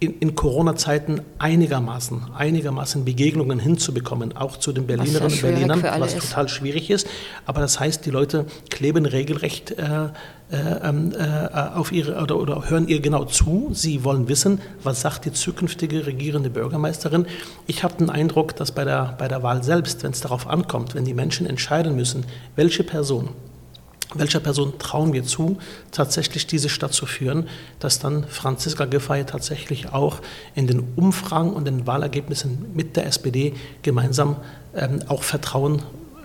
in, 0.00 0.18
in 0.18 0.34
Corona-Zeiten 0.34 1.20
einigermaßen, 1.38 2.32
einigermaßen 2.34 3.04
Begegnungen 3.04 3.58
hinzubekommen, 3.58 4.34
auch 4.34 4.56
zu 4.56 4.72
den 4.72 4.86
Berlinerinnen 4.86 5.32
und 5.32 5.42
Berlinern, 5.42 5.82
was 5.82 6.14
ist. 6.14 6.30
total 6.30 6.48
schwierig 6.48 6.90
ist. 6.90 7.06
Aber 7.44 7.60
das 7.60 7.78
heißt, 7.78 8.06
die 8.06 8.10
Leute 8.10 8.46
kleben 8.70 9.04
regelrecht 9.04 9.72
äh, 9.72 10.06
äh, 10.50 10.56
ähm, 10.82 11.12
äh, 11.12 11.48
auf 11.74 11.92
ihre 11.92 12.20
oder, 12.20 12.40
oder 12.40 12.70
hören 12.70 12.88
ihr 12.88 13.00
genau 13.00 13.26
zu. 13.26 13.70
Sie 13.72 14.02
wollen 14.02 14.26
wissen, 14.26 14.60
was 14.82 15.02
sagt 15.02 15.26
die 15.26 15.32
zukünftige 15.32 16.06
regierende 16.06 16.48
Bürgermeisterin. 16.48 17.26
Ich 17.66 17.84
habe 17.84 17.94
den 17.98 18.08
Eindruck, 18.08 18.56
dass 18.56 18.72
bei 18.72 18.84
der, 18.84 19.14
bei 19.18 19.28
der 19.28 19.42
Wahl 19.42 19.62
selbst, 19.62 20.02
wenn 20.02 20.12
es 20.12 20.20
darauf 20.20 20.48
ankommt, 20.48 20.94
wenn 20.94 21.04
die 21.04 21.14
Menschen 21.14 21.46
entscheiden 21.46 21.94
müssen, 21.94 22.24
welche 22.56 22.84
Person 22.84 23.28
welcher 24.14 24.40
Person 24.40 24.78
trauen 24.78 25.12
wir 25.12 25.24
zu, 25.24 25.58
tatsächlich 25.92 26.46
diese 26.46 26.68
Stadt 26.68 26.92
zu 26.92 27.06
führen, 27.06 27.48
dass 27.78 27.98
dann 27.98 28.24
Franziska 28.24 28.84
Giffey 28.84 29.24
tatsächlich 29.24 29.92
auch 29.92 30.18
in 30.54 30.66
den 30.66 30.80
Umfragen 30.96 31.52
und 31.52 31.64
den 31.64 31.86
Wahlergebnissen 31.86 32.66
mit 32.74 32.96
der 32.96 33.06
SPD 33.06 33.54
gemeinsam 33.82 34.36
ähm, 34.74 35.00
auch 35.08 35.22
Vertrauen 35.22 35.82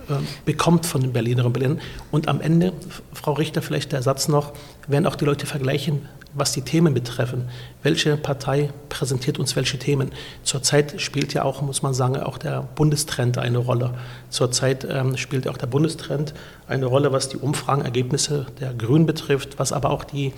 äh, 0.09 0.13
bekommt 0.45 0.85
von 0.85 1.01
den 1.01 1.13
Berlinerinnen 1.13 1.47
und 1.47 1.53
Berlinern. 1.53 1.81
Und 2.11 2.27
am 2.27 2.41
Ende, 2.41 2.73
Frau 3.13 3.33
Richter, 3.33 3.61
vielleicht 3.61 3.91
der 3.91 4.01
Satz 4.01 4.27
noch, 4.27 4.53
werden 4.87 5.05
auch 5.05 5.15
die 5.15 5.25
Leute 5.25 5.45
vergleichen, 5.45 6.07
was 6.35 6.51
die 6.51 6.61
Themen 6.61 6.93
betreffen. 6.93 7.49
Welche 7.81 8.17
Partei 8.17 8.69
präsentiert 8.89 9.39
uns 9.39 9.55
welche 9.55 9.79
Themen? 9.79 10.11
Zurzeit 10.43 11.01
spielt 11.01 11.33
ja 11.33 11.43
auch, 11.43 11.61
muss 11.61 11.81
man 11.81 11.93
sagen, 11.93 12.17
auch 12.17 12.37
der 12.37 12.61
Bundestrend 12.75 13.37
eine 13.37 13.57
Rolle. 13.57 13.93
Zurzeit 14.29 14.85
ähm, 14.89 15.17
spielt 15.17 15.47
auch 15.47 15.57
der 15.57 15.67
Bundestrend 15.67 16.33
eine 16.67 16.85
Rolle, 16.85 17.11
was 17.11 17.29
die 17.29 17.37
Umfragenergebnisse 17.37 18.45
der 18.59 18.73
Grünen 18.73 19.05
betrifft, 19.05 19.57
was 19.57 19.71
aber 19.71 19.89
auch 19.89 20.03
die 20.03 20.33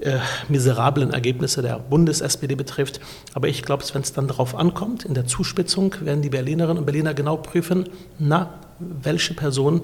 äh, 0.00 0.18
miserablen 0.48 1.12
Ergebnisse 1.12 1.60
der 1.60 1.80
Bundes-SPD 1.80 2.54
betrifft. 2.54 3.00
Aber 3.34 3.48
ich 3.48 3.62
glaube, 3.62 3.82
wenn 3.92 4.02
es 4.02 4.12
dann 4.12 4.28
darauf 4.28 4.54
ankommt, 4.54 5.04
in 5.04 5.14
der 5.14 5.26
Zuspitzung 5.26 5.94
werden 6.02 6.22
die 6.22 6.30
Berlinerinnen 6.30 6.78
und 6.78 6.86
Berliner 6.86 7.14
genau 7.14 7.36
prüfen, 7.36 7.88
na, 8.20 8.54
welche 8.78 9.34
Person 9.34 9.82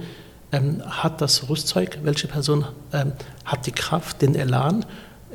ähm, 0.52 0.82
hat 0.86 1.20
das 1.20 1.48
Rüstzeug, 1.48 1.98
welche 2.04 2.28
Person 2.28 2.64
ähm, 2.92 3.12
hat 3.44 3.66
die 3.66 3.72
Kraft, 3.72 4.22
den 4.22 4.36
Elan, 4.36 4.86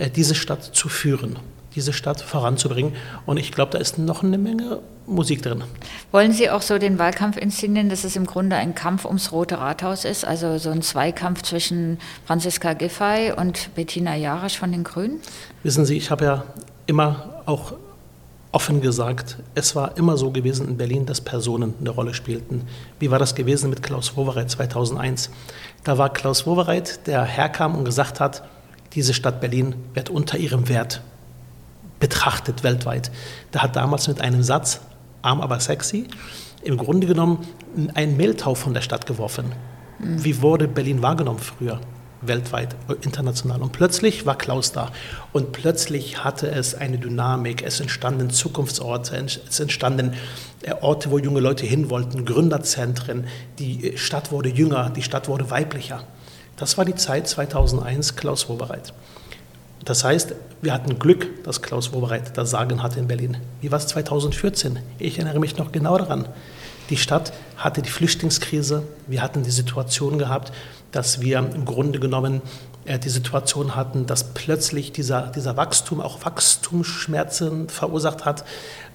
diese 0.07 0.35
Stadt 0.35 0.63
zu 0.63 0.87
führen. 0.87 1.37
diese 1.75 1.93
Stadt 1.93 2.19
voranzubringen. 2.21 2.93
Und 3.25 3.37
ich 3.37 3.51
glaube, 3.51 3.71
da 3.71 3.77
ist 3.77 3.99
noch 3.99 4.23
eine 4.23 4.37
Menge 4.37 4.79
Musik 5.05 5.41
drin. 5.41 5.63
Wollen 6.11 6.33
Sie 6.33 6.49
auch 6.49 6.61
so 6.61 6.77
den 6.77 6.99
Wahlkampf 6.99 7.37
inszenieren, 7.37 7.89
dass 7.89 8.03
es 8.03 8.15
im 8.15 8.25
Grunde 8.25 8.55
ein 8.55 8.75
Kampf 8.75 9.05
ums 9.05 9.31
Rote 9.31 9.59
Rathaus 9.59 10.05
ist? 10.05 10.25
Also 10.25 10.57
so 10.57 10.69
ein 10.71 10.81
Zweikampf 10.81 11.41
zwischen 11.43 11.99
Franziska 12.25 12.73
Giffey 12.73 13.33
und 13.35 13.73
Bettina 13.75 14.15
Jarasch 14.15 14.57
von 14.57 14.71
den 14.71 14.83
Grünen? 14.83 15.19
Wissen 15.63 15.85
Sie, 15.85 15.97
ich 15.97 16.11
habe 16.11 16.25
ja 16.25 16.43
immer 16.85 17.41
auch 17.45 17.73
offen 18.51 18.81
gesagt, 18.81 19.37
es 19.53 19.75
war 19.75 19.95
immer 19.97 20.17
so 20.17 20.31
gewesen 20.31 20.67
in 20.67 20.77
Berlin, 20.77 21.05
dass 21.05 21.21
Personen 21.21 21.75
eine 21.79 21.91
Rolle 21.91 22.13
spielten. 22.13 22.63
Wie 22.99 23.11
war 23.11 23.19
das 23.19 23.35
gewesen 23.35 23.69
mit 23.69 23.83
Klaus 23.83 24.17
Wowereit 24.17 24.49
2001? 24.49 25.29
Da 25.83 25.97
war 25.97 26.11
Klaus 26.11 26.47
Wowereit, 26.47 27.05
der 27.07 27.23
herkam 27.23 27.75
und 27.75 27.85
gesagt 27.85 28.19
hat, 28.19 28.43
diese 28.93 29.13
Stadt 29.13 29.41
Berlin 29.41 29.75
wird 29.93 30.09
unter 30.09 30.37
ihrem 30.37 30.67
Wert 30.69 31.01
betrachtet 31.99 32.63
weltweit. 32.63 33.11
Der 33.53 33.61
hat 33.61 33.75
damals 33.75 34.07
mit 34.07 34.21
einem 34.21 34.43
Satz, 34.43 34.81
arm 35.21 35.41
aber 35.41 35.59
sexy, 35.59 36.07
im 36.63 36.77
Grunde 36.77 37.07
genommen 37.07 37.45
einen 37.93 38.17
Mehltau 38.17 38.55
von 38.55 38.73
der 38.73 38.81
Stadt 38.81 39.05
geworfen. 39.05 39.51
Wie 39.99 40.41
wurde 40.41 40.67
Berlin 40.67 41.01
wahrgenommen 41.01 41.39
früher? 41.39 41.79
weltweit, 42.21 42.75
international. 43.01 43.61
Und 43.61 43.71
plötzlich 43.71 44.25
war 44.25 44.37
Klaus 44.37 44.71
da. 44.71 44.91
Und 45.31 45.51
plötzlich 45.51 46.23
hatte 46.23 46.49
es 46.49 46.75
eine 46.75 46.97
Dynamik. 46.97 47.63
Es 47.63 47.79
entstanden 47.79 48.29
Zukunftsorte, 48.29 49.15
es 49.15 49.59
entstanden 49.59 50.13
äh, 50.61 50.73
Orte, 50.81 51.11
wo 51.11 51.17
junge 51.17 51.39
Leute 51.39 51.65
hin 51.65 51.89
wollten, 51.89 52.25
Gründerzentren. 52.25 53.27
Die 53.57 53.93
Stadt 53.97 54.31
wurde 54.31 54.49
jünger, 54.49 54.89
die 54.89 55.03
Stadt 55.03 55.27
wurde 55.27 55.49
weiblicher. 55.49 56.03
Das 56.59 56.77
war 56.77 56.83
die 56.83 56.95
Zeit 56.95 57.25
2001, 57.25 58.17
Klaus 58.17 58.49
Wobereit. 58.49 58.93
Das 59.85 60.03
heißt, 60.03 60.35
wir 60.61 60.73
hatten 60.73 60.99
Glück, 60.99 61.41
dass 61.45 61.61
Klaus 61.61 61.93
Wobereit 61.93 62.37
das 62.37 62.49
Sagen 62.49 62.83
hatte 62.83 62.99
in 62.99 63.07
Berlin. 63.07 63.37
Wie 63.61 63.71
war 63.71 63.79
es 63.79 63.87
2014? 63.87 64.77
Ich 64.99 65.17
erinnere 65.17 65.39
mich 65.39 65.55
noch 65.55 65.71
genau 65.71 65.97
daran. 65.97 66.27
Die 66.89 66.97
Stadt 66.97 67.31
hatte 67.55 67.81
die 67.81 67.89
Flüchtlingskrise. 67.89 68.83
Wir 69.07 69.21
hatten 69.21 69.43
die 69.43 69.51
Situation 69.51 70.19
gehabt, 70.19 70.51
dass 70.91 71.21
wir 71.21 71.37
im 71.37 71.63
Grunde 71.63 71.97
genommen 71.97 72.41
äh, 72.83 72.99
die 72.99 73.09
Situation 73.09 73.77
hatten, 73.77 74.05
dass 74.05 74.33
plötzlich 74.33 74.91
dieser, 74.91 75.27
dieser 75.27 75.55
Wachstum 75.55 76.01
auch 76.01 76.25
Wachstumsschmerzen 76.25 77.69
verursacht 77.69 78.25
hat. 78.25 78.43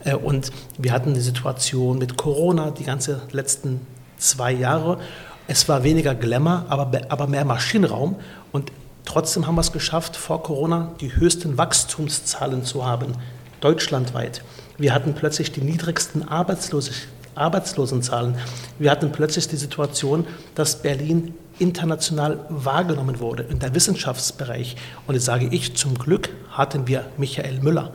Äh, 0.04 0.16
und 0.16 0.50
wir 0.76 0.92
hatten 0.92 1.14
die 1.14 1.20
Situation 1.20 1.96
mit 1.96 2.18
Corona 2.18 2.72
die 2.72 2.84
ganze 2.84 3.22
letzten 3.32 3.80
zwei 4.18 4.52
Jahre. 4.52 4.98
Es 5.46 5.68
war 5.68 5.84
weniger 5.84 6.14
Glamour, 6.14 6.66
aber, 6.68 7.00
aber 7.08 7.26
mehr 7.26 7.44
Maschinenraum. 7.44 8.16
Und 8.52 8.72
Trotzdem 9.04 9.46
haben 9.46 9.54
wir 9.54 9.60
es 9.60 9.70
geschafft, 9.72 10.16
vor 10.16 10.42
Corona 10.42 10.94
die 11.00 11.14
höchsten 11.14 11.58
Wachstumszahlen 11.58 12.64
zu 12.64 12.86
haben, 12.86 13.12
deutschlandweit. 13.60 14.42
Wir 14.78 14.94
hatten 14.94 15.14
plötzlich 15.14 15.52
die 15.52 15.60
niedrigsten 15.60 16.26
Arbeitslosenzahlen. 16.26 18.36
Wir 18.78 18.90
hatten 18.90 19.12
plötzlich 19.12 19.46
die 19.46 19.56
Situation, 19.56 20.26
dass 20.54 20.80
Berlin 20.82 21.34
international 21.58 22.40
wahrgenommen 22.48 23.20
wurde 23.20 23.44
in 23.44 23.60
der 23.60 23.74
Wissenschaftsbereich. 23.74 24.76
Und 25.06 25.14
jetzt 25.14 25.26
sage 25.26 25.48
ich, 25.50 25.76
zum 25.76 25.96
Glück 25.96 26.30
hatten 26.50 26.88
wir 26.88 27.04
Michael 27.16 27.60
Müller. 27.60 27.92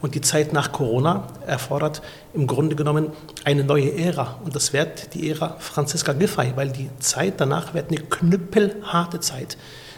Und 0.00 0.14
die 0.14 0.20
Zeit 0.20 0.52
nach 0.52 0.70
Corona 0.70 1.26
erfordert 1.46 2.02
im 2.32 2.46
Grunde 2.46 2.76
genommen 2.76 3.10
eine 3.44 3.64
neue 3.64 3.96
Ära. 3.96 4.38
Und 4.44 4.54
das 4.54 4.72
wird 4.72 5.14
die 5.14 5.30
Ära 5.30 5.56
Franziska 5.58 6.12
Giffey, 6.12 6.52
weil 6.54 6.70
die 6.70 6.88
Zeit 7.00 7.34
danach 7.38 7.74
wird 7.74 7.90
eine 7.90 8.00
knüppelharte 8.00 9.20
Zeit. 9.20 9.56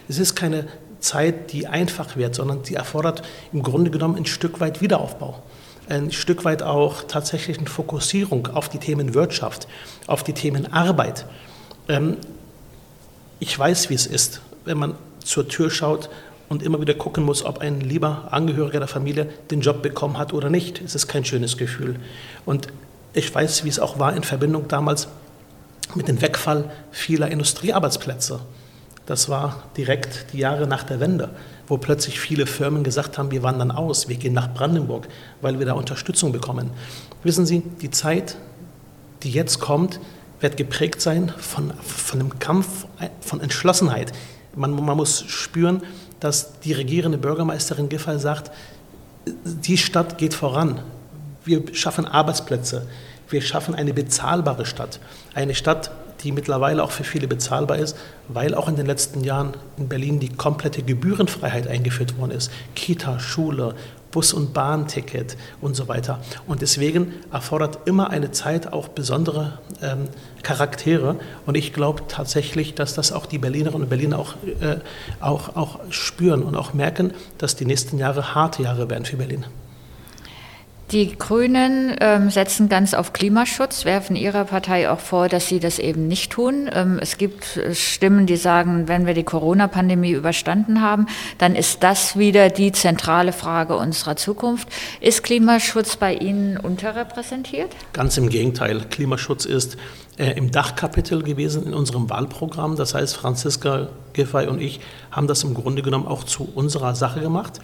Es 0.08 0.18
ist 0.18 0.34
keine 0.34 0.66
Zeit, 1.00 1.52
die 1.52 1.66
einfach 1.66 2.16
wird, 2.16 2.34
sondern 2.34 2.64
sie 2.64 2.74
erfordert 2.74 3.22
im 3.52 3.62
Grunde 3.62 3.90
genommen 3.90 4.16
ein 4.16 4.26
Stück 4.26 4.60
weit 4.60 4.80
Wiederaufbau. 4.80 5.42
Ein 5.88 6.12
Stück 6.12 6.44
weit 6.44 6.62
auch 6.62 7.02
tatsächlich 7.02 7.58
eine 7.58 7.68
Fokussierung 7.68 8.46
auf 8.48 8.68
die 8.68 8.78
Themen 8.78 9.14
Wirtschaft, 9.14 9.66
auf 10.06 10.22
die 10.22 10.34
Themen 10.34 10.72
Arbeit. 10.72 11.26
Ähm, 11.88 12.16
ich 13.38 13.58
weiß, 13.58 13.90
wie 13.90 13.94
es 13.94 14.06
ist, 14.06 14.40
wenn 14.64 14.78
man 14.78 14.94
zur 15.24 15.48
Tür 15.48 15.70
schaut 15.70 16.08
und 16.50 16.64
immer 16.64 16.80
wieder 16.80 16.94
gucken 16.94 17.24
muss, 17.24 17.44
ob 17.44 17.60
ein 17.60 17.80
lieber 17.80 18.28
Angehöriger 18.32 18.80
der 18.80 18.88
Familie 18.88 19.26
den 19.50 19.60
Job 19.60 19.82
bekommen 19.82 20.18
hat 20.18 20.32
oder 20.34 20.50
nicht. 20.50 20.82
Es 20.82 20.96
ist 20.96 21.06
kein 21.06 21.24
schönes 21.24 21.56
Gefühl. 21.56 21.96
Und 22.44 22.66
ich 23.14 23.32
weiß, 23.32 23.64
wie 23.64 23.68
es 23.68 23.78
auch 23.78 23.98
war 24.00 24.14
in 24.14 24.24
Verbindung 24.24 24.66
damals 24.66 25.08
mit 25.94 26.08
dem 26.08 26.20
Wegfall 26.20 26.70
vieler 26.90 27.28
Industriearbeitsplätze. 27.28 28.40
Das 29.06 29.28
war 29.28 29.62
direkt 29.76 30.32
die 30.32 30.38
Jahre 30.38 30.66
nach 30.66 30.82
der 30.82 30.98
Wende, 30.98 31.30
wo 31.68 31.78
plötzlich 31.78 32.18
viele 32.18 32.46
Firmen 32.46 32.82
gesagt 32.82 33.16
haben, 33.16 33.30
wir 33.30 33.44
wandern 33.44 33.70
aus, 33.70 34.08
wir 34.08 34.16
gehen 34.16 34.34
nach 34.34 34.52
Brandenburg, 34.52 35.06
weil 35.40 35.60
wir 35.60 35.66
da 35.66 35.74
Unterstützung 35.74 36.32
bekommen. 36.32 36.70
Wissen 37.22 37.46
Sie, 37.46 37.62
die 37.80 37.90
Zeit, 37.90 38.36
die 39.22 39.30
jetzt 39.30 39.60
kommt, 39.60 40.00
wird 40.40 40.56
geprägt 40.56 41.00
sein 41.00 41.32
von, 41.38 41.72
von 41.80 42.20
einem 42.20 42.38
Kampf, 42.40 42.86
von 43.20 43.40
Entschlossenheit. 43.40 44.12
Man, 44.56 44.72
man 44.72 44.96
muss 44.96 45.24
spüren, 45.28 45.82
dass 46.20 46.60
die 46.60 46.72
regierende 46.72 47.18
Bürgermeisterin 47.18 47.88
Giffey 47.88 48.18
sagt, 48.18 48.50
die 49.44 49.78
Stadt 49.78 50.18
geht 50.18 50.34
voran. 50.34 50.80
Wir 51.44 51.62
schaffen 51.74 52.06
Arbeitsplätze. 52.06 52.86
Wir 53.28 53.42
schaffen 53.42 53.74
eine 53.74 53.94
bezahlbare 53.94 54.66
Stadt. 54.66 55.00
Eine 55.34 55.54
Stadt, 55.54 55.90
die 56.22 56.32
mittlerweile 56.32 56.82
auch 56.82 56.90
für 56.90 57.04
viele 57.04 57.28
bezahlbar 57.28 57.78
ist, 57.78 57.96
weil 58.28 58.54
auch 58.54 58.68
in 58.68 58.76
den 58.76 58.86
letzten 58.86 59.24
Jahren 59.24 59.54
in 59.78 59.88
Berlin 59.88 60.20
die 60.20 60.28
komplette 60.28 60.82
Gebührenfreiheit 60.82 61.66
eingeführt 61.66 62.18
worden 62.18 62.32
ist. 62.32 62.50
Kita, 62.74 63.18
Schule, 63.18 63.74
Bus- 64.10 64.32
und 64.32 64.52
Bahnticket 64.52 65.36
und 65.60 65.74
so 65.74 65.88
weiter. 65.88 66.20
Und 66.46 66.62
deswegen 66.62 67.14
erfordert 67.32 67.80
immer 67.86 68.10
eine 68.10 68.30
Zeit 68.32 68.72
auch 68.72 68.88
besondere 68.88 69.58
ähm, 69.82 70.08
Charaktere. 70.42 71.16
Und 71.46 71.56
ich 71.56 71.72
glaube 71.72 72.02
tatsächlich, 72.08 72.74
dass 72.74 72.94
das 72.94 73.12
auch 73.12 73.26
die 73.26 73.38
Berlinerinnen 73.38 73.82
und 73.82 73.88
Berliner 73.88 74.18
auch, 74.18 74.34
äh, 74.60 74.78
auch, 75.20 75.56
auch 75.56 75.80
spüren 75.90 76.42
und 76.42 76.56
auch 76.56 76.74
merken, 76.74 77.12
dass 77.38 77.56
die 77.56 77.66
nächsten 77.66 77.98
Jahre 77.98 78.34
harte 78.34 78.62
Jahre 78.62 78.90
werden 78.90 79.04
für 79.04 79.16
Berlin. 79.16 79.44
Die 80.92 81.16
Grünen 81.16 81.94
ähm, 82.00 82.30
setzen 82.30 82.68
ganz 82.68 82.94
auf 82.94 83.12
Klimaschutz, 83.12 83.84
werfen 83.84 84.16
ihrer 84.16 84.44
Partei 84.44 84.90
auch 84.90 84.98
vor, 84.98 85.28
dass 85.28 85.46
sie 85.46 85.60
das 85.60 85.78
eben 85.78 86.08
nicht 86.08 86.32
tun. 86.32 86.68
Ähm, 86.72 86.98
es 87.00 87.16
gibt 87.16 87.56
äh, 87.58 87.76
Stimmen, 87.76 88.26
die 88.26 88.36
sagen, 88.36 88.88
wenn 88.88 89.06
wir 89.06 89.14
die 89.14 89.22
Corona-Pandemie 89.22 90.10
überstanden 90.10 90.80
haben, 90.80 91.06
dann 91.38 91.54
ist 91.54 91.84
das 91.84 92.18
wieder 92.18 92.48
die 92.48 92.72
zentrale 92.72 93.32
Frage 93.32 93.76
unserer 93.76 94.16
Zukunft. 94.16 94.68
Ist 95.00 95.22
Klimaschutz 95.22 95.96
bei 95.96 96.12
Ihnen 96.12 96.56
unterrepräsentiert? 96.56 97.70
Ganz 97.92 98.18
im 98.18 98.28
Gegenteil. 98.28 98.80
Klimaschutz 98.90 99.44
ist 99.44 99.76
äh, 100.20 100.32
im 100.36 100.50
Dachkapitel 100.50 101.22
gewesen 101.22 101.64
in 101.64 101.72
unserem 101.72 102.10
Wahlprogramm. 102.10 102.76
Das 102.76 102.94
heißt, 102.94 103.16
Franziska 103.16 103.88
Giffey 104.12 104.48
und 104.48 104.60
ich 104.60 104.80
haben 105.10 105.26
das 105.26 105.42
im 105.44 105.54
Grunde 105.54 105.80
genommen 105.80 106.06
auch 106.06 106.24
zu 106.24 106.46
unserer 106.54 106.94
Sache 106.94 107.20
gemacht. 107.20 107.58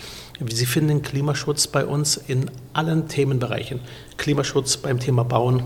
Sie 0.49 0.65
finden 0.65 1.03
Klimaschutz 1.03 1.67
bei 1.67 1.85
uns 1.85 2.17
in 2.17 2.51
allen 2.73 3.09
Themenbereichen. 3.09 3.81
Klimaschutz 4.17 4.79
beim 4.79 4.99
Thema 4.99 5.23
Bauen, 5.23 5.65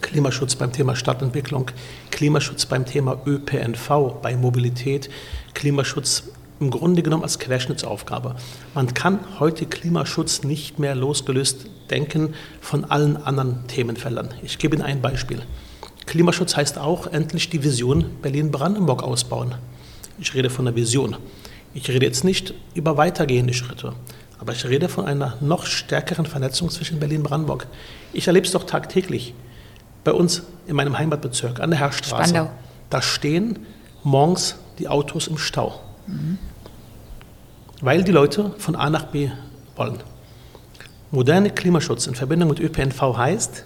Klimaschutz 0.00 0.56
beim 0.56 0.72
Thema 0.72 0.96
Stadtentwicklung, 0.96 1.70
Klimaschutz 2.10 2.66
beim 2.66 2.86
Thema 2.86 3.20
ÖPNV, 3.24 4.20
bei 4.20 4.34
Mobilität, 4.36 5.08
Klimaschutz 5.54 6.24
im 6.58 6.70
Grunde 6.70 7.04
genommen 7.04 7.22
als 7.22 7.38
Querschnittsaufgabe. 7.38 8.34
Man 8.74 8.94
kann 8.94 9.20
heute 9.38 9.66
Klimaschutz 9.66 10.42
nicht 10.42 10.80
mehr 10.80 10.96
losgelöst 10.96 11.66
denken 11.90 12.34
von 12.60 12.84
allen 12.84 13.16
anderen 13.16 13.68
Themenfeldern. 13.68 14.34
Ich 14.42 14.58
gebe 14.58 14.74
Ihnen 14.74 14.84
ein 14.84 15.00
Beispiel. 15.00 15.42
Klimaschutz 16.14 16.54
heißt 16.54 16.78
auch 16.78 17.08
endlich 17.08 17.50
die 17.50 17.64
Vision 17.64 18.04
Berlin-Brandenburg 18.22 19.02
ausbauen. 19.02 19.56
Ich 20.20 20.32
rede 20.32 20.48
von 20.48 20.64
der 20.64 20.76
Vision. 20.76 21.16
Ich 21.74 21.88
rede 21.88 22.06
jetzt 22.06 22.22
nicht 22.22 22.54
über 22.72 22.96
weitergehende 22.96 23.52
Schritte, 23.52 23.94
aber 24.38 24.52
ich 24.52 24.64
rede 24.64 24.88
von 24.88 25.06
einer 25.06 25.36
noch 25.40 25.66
stärkeren 25.66 26.24
Vernetzung 26.24 26.70
zwischen 26.70 27.00
Berlin 27.00 27.22
und 27.22 27.24
Brandenburg. 27.24 27.66
Ich 28.12 28.28
erlebe 28.28 28.46
es 28.46 28.52
doch 28.52 28.62
tagtäglich. 28.62 29.34
Bei 30.04 30.12
uns 30.12 30.44
in 30.68 30.76
meinem 30.76 30.96
Heimatbezirk 30.96 31.58
an 31.58 31.70
der 31.70 31.80
Herrstraße. 31.80 32.28
Spandau. 32.28 32.52
Da 32.90 33.02
stehen 33.02 33.66
morgens 34.04 34.54
die 34.78 34.86
Autos 34.86 35.26
im 35.26 35.36
Stau. 35.36 35.80
Mhm. 36.06 36.38
Weil 37.80 38.04
die 38.04 38.12
Leute 38.12 38.54
von 38.58 38.76
A 38.76 38.88
nach 38.88 39.06
B 39.06 39.32
wollen. 39.74 39.98
Moderne 41.10 41.50
Klimaschutz 41.50 42.06
in 42.06 42.14
Verbindung 42.14 42.50
mit 42.50 42.60
ÖPNV 42.60 43.16
heißt, 43.16 43.64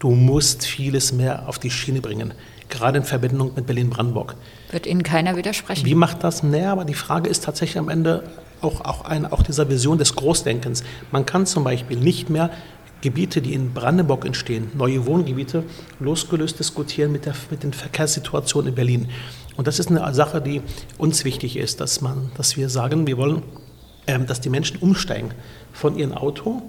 du 0.00 0.10
musst 0.10 0.66
vieles 0.66 1.12
mehr 1.12 1.48
auf 1.48 1.60
die 1.60 1.70
Schiene 1.70 2.00
bringen 2.00 2.34
gerade 2.70 2.98
in 2.98 3.04
Verbindung 3.04 3.52
mit 3.54 3.66
Berlin-Brandenburg. 3.66 4.36
Wird 4.70 4.86
Ihnen 4.86 5.02
keiner 5.02 5.36
widersprechen? 5.36 5.84
Wie 5.84 5.94
macht 5.94 6.24
das? 6.24 6.42
Naja, 6.42 6.72
aber 6.72 6.84
die 6.84 6.94
Frage 6.94 7.28
ist 7.28 7.44
tatsächlich 7.44 7.78
am 7.78 7.88
Ende 7.88 8.24
auch, 8.62 8.80
auch, 8.82 9.04
ein, 9.04 9.26
auch 9.26 9.42
dieser 9.42 9.68
Vision 9.68 9.98
des 9.98 10.14
Großdenkens. 10.14 10.84
Man 11.10 11.26
kann 11.26 11.46
zum 11.46 11.64
Beispiel 11.64 11.98
nicht 11.98 12.30
mehr 12.30 12.50
Gebiete, 13.00 13.40
die 13.42 13.54
in 13.54 13.72
Brandenburg 13.72 14.24
entstehen, 14.24 14.70
neue 14.74 15.06
Wohngebiete, 15.06 15.64
losgelöst 16.00 16.58
diskutieren 16.58 17.12
mit, 17.12 17.26
der, 17.26 17.34
mit 17.50 17.62
den 17.62 17.72
Verkehrssituationen 17.72 18.68
in 18.68 18.74
Berlin. 18.74 19.08
Und 19.56 19.66
das 19.66 19.78
ist 19.78 19.90
eine 19.90 20.14
Sache, 20.14 20.40
die 20.40 20.62
uns 20.98 21.24
wichtig 21.24 21.56
ist, 21.56 21.80
dass, 21.80 22.00
man, 22.00 22.30
dass 22.36 22.56
wir 22.56 22.68
sagen, 22.68 23.06
wir 23.06 23.16
wollen 23.16 23.42
ähm, 24.06 24.26
dass 24.26 24.40
die 24.40 24.50
Menschen 24.50 24.78
umsteigen 24.78 25.30
von 25.72 25.96
ihrem 25.96 26.12
Auto 26.12 26.62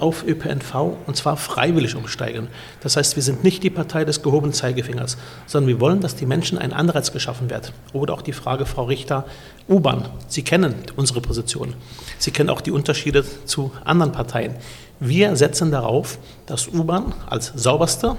auf 0.00 0.24
ÖPNV 0.26 0.96
und 1.06 1.16
zwar 1.16 1.36
freiwillig 1.36 1.94
umsteigen. 1.94 2.48
Das 2.80 2.96
heißt, 2.96 3.16
wir 3.16 3.22
sind 3.22 3.44
nicht 3.44 3.62
die 3.62 3.70
Partei 3.70 4.04
des 4.04 4.22
gehobenen 4.22 4.54
Zeigefingers, 4.54 5.18
sondern 5.46 5.68
wir 5.68 5.80
wollen, 5.80 6.00
dass 6.00 6.16
die 6.16 6.24
Menschen 6.24 6.56
ein 6.56 6.72
Anreiz 6.72 7.12
geschaffen 7.12 7.50
wird. 7.50 7.72
Oder 7.92 8.14
auch 8.14 8.22
die 8.22 8.32
Frage, 8.32 8.64
Frau 8.64 8.84
Richter, 8.84 9.26
U-Bahn. 9.68 10.08
Sie 10.26 10.42
kennen 10.42 10.74
unsere 10.96 11.20
Position. 11.20 11.74
Sie 12.18 12.30
kennen 12.30 12.48
auch 12.48 12.62
die 12.62 12.70
Unterschiede 12.70 13.24
zu 13.44 13.70
anderen 13.84 14.12
Parteien. 14.12 14.54
Wir 15.00 15.36
setzen 15.36 15.70
darauf, 15.70 16.18
dass 16.46 16.68
U-Bahn 16.68 17.12
als 17.28 17.52
sauberste, 17.54 18.16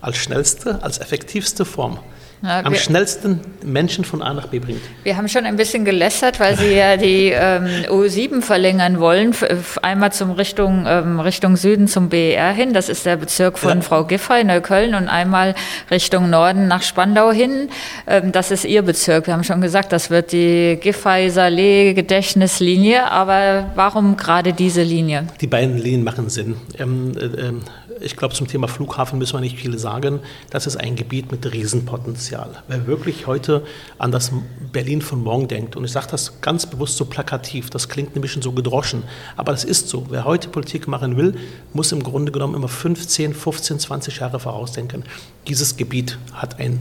als 0.00 0.16
schnellste, 0.16 0.82
als 0.82 0.98
effektivste 0.98 1.64
Form 1.64 1.98
ja, 2.42 2.64
am 2.64 2.74
schnellsten 2.74 3.40
Menschen 3.64 4.04
von 4.04 4.22
A 4.22 4.34
nach 4.34 4.48
B 4.48 4.58
bringt. 4.58 4.80
Wir 5.02 5.16
haben 5.16 5.28
schon 5.28 5.44
ein 5.44 5.56
bisschen 5.56 5.84
gelästert, 5.84 6.38
weil 6.38 6.56
Sie 6.56 6.74
ja 6.74 6.96
die 6.96 7.32
ähm, 7.32 7.66
U7 7.88 8.42
verlängern 8.42 9.00
wollen, 9.00 9.34
einmal 9.82 10.12
zum 10.12 10.30
Richtung, 10.32 10.84
ähm, 10.86 11.18
Richtung 11.20 11.56
Süden 11.56 11.88
zum 11.88 12.08
BER 12.08 12.52
hin, 12.52 12.72
das 12.72 12.88
ist 12.88 13.06
der 13.06 13.16
Bezirk 13.16 13.58
von 13.58 13.78
ja. 13.78 13.82
Frau 13.82 14.04
Giffey, 14.04 14.44
Neukölln, 14.44 14.94
und 14.94 15.08
einmal 15.08 15.56
Richtung 15.90 16.30
Norden 16.30 16.68
nach 16.68 16.82
Spandau 16.82 17.32
hin, 17.32 17.68
ähm, 18.06 18.30
das 18.32 18.50
ist 18.50 18.64
Ihr 18.64 18.82
Bezirk. 18.82 19.26
Wir 19.26 19.34
haben 19.34 19.44
schon 19.44 19.60
gesagt, 19.60 19.92
das 19.92 20.10
wird 20.10 20.32
die 20.32 20.78
Giffey-Saleh-Gedächtnislinie, 20.80 23.10
aber 23.10 23.70
warum 23.74 24.16
gerade 24.16 24.52
diese 24.52 24.82
Linie? 24.82 25.26
Die 25.40 25.46
beiden 25.46 25.78
Linien 25.78 26.04
machen 26.04 26.28
Sinn. 26.28 26.56
Ähm, 26.78 27.12
äh, 27.16 27.24
ähm, 27.24 27.62
ich 28.00 28.16
glaube, 28.16 28.34
zum 28.34 28.46
Thema 28.46 28.68
Flughafen 28.68 29.18
müssen 29.18 29.34
wir 29.34 29.40
nicht 29.40 29.58
viel 29.58 29.78
sagen. 29.78 30.20
Das 30.50 30.66
ist 30.66 30.76
ein 30.76 30.96
Gebiet 30.96 31.32
mit 31.32 31.50
Riesenpotenzial. 31.50 32.62
Wer 32.68 32.86
wirklich 32.86 33.26
heute 33.26 33.64
an 33.98 34.12
das 34.12 34.32
Berlin 34.72 35.00
von 35.00 35.22
morgen 35.22 35.48
denkt, 35.48 35.76
und 35.76 35.84
ich 35.84 35.92
sage 35.92 36.08
das 36.10 36.40
ganz 36.40 36.66
bewusst 36.66 36.96
so 36.96 37.06
plakativ, 37.06 37.70
das 37.70 37.88
klingt 37.88 38.14
ein 38.14 38.20
bisschen 38.20 38.42
so 38.42 38.52
gedroschen, 38.52 39.02
aber 39.36 39.52
das 39.52 39.64
ist 39.64 39.88
so. 39.88 40.06
Wer 40.10 40.24
heute 40.24 40.48
Politik 40.48 40.88
machen 40.88 41.16
will, 41.16 41.34
muss 41.72 41.92
im 41.92 42.02
Grunde 42.02 42.32
genommen 42.32 42.54
immer 42.54 42.68
15, 42.68 43.34
15, 43.34 43.78
20 43.78 44.18
Jahre 44.18 44.40
vorausdenken. 44.40 45.04
Dieses 45.48 45.76
Gebiet 45.76 46.18
hat 46.32 46.58
ein 46.60 46.80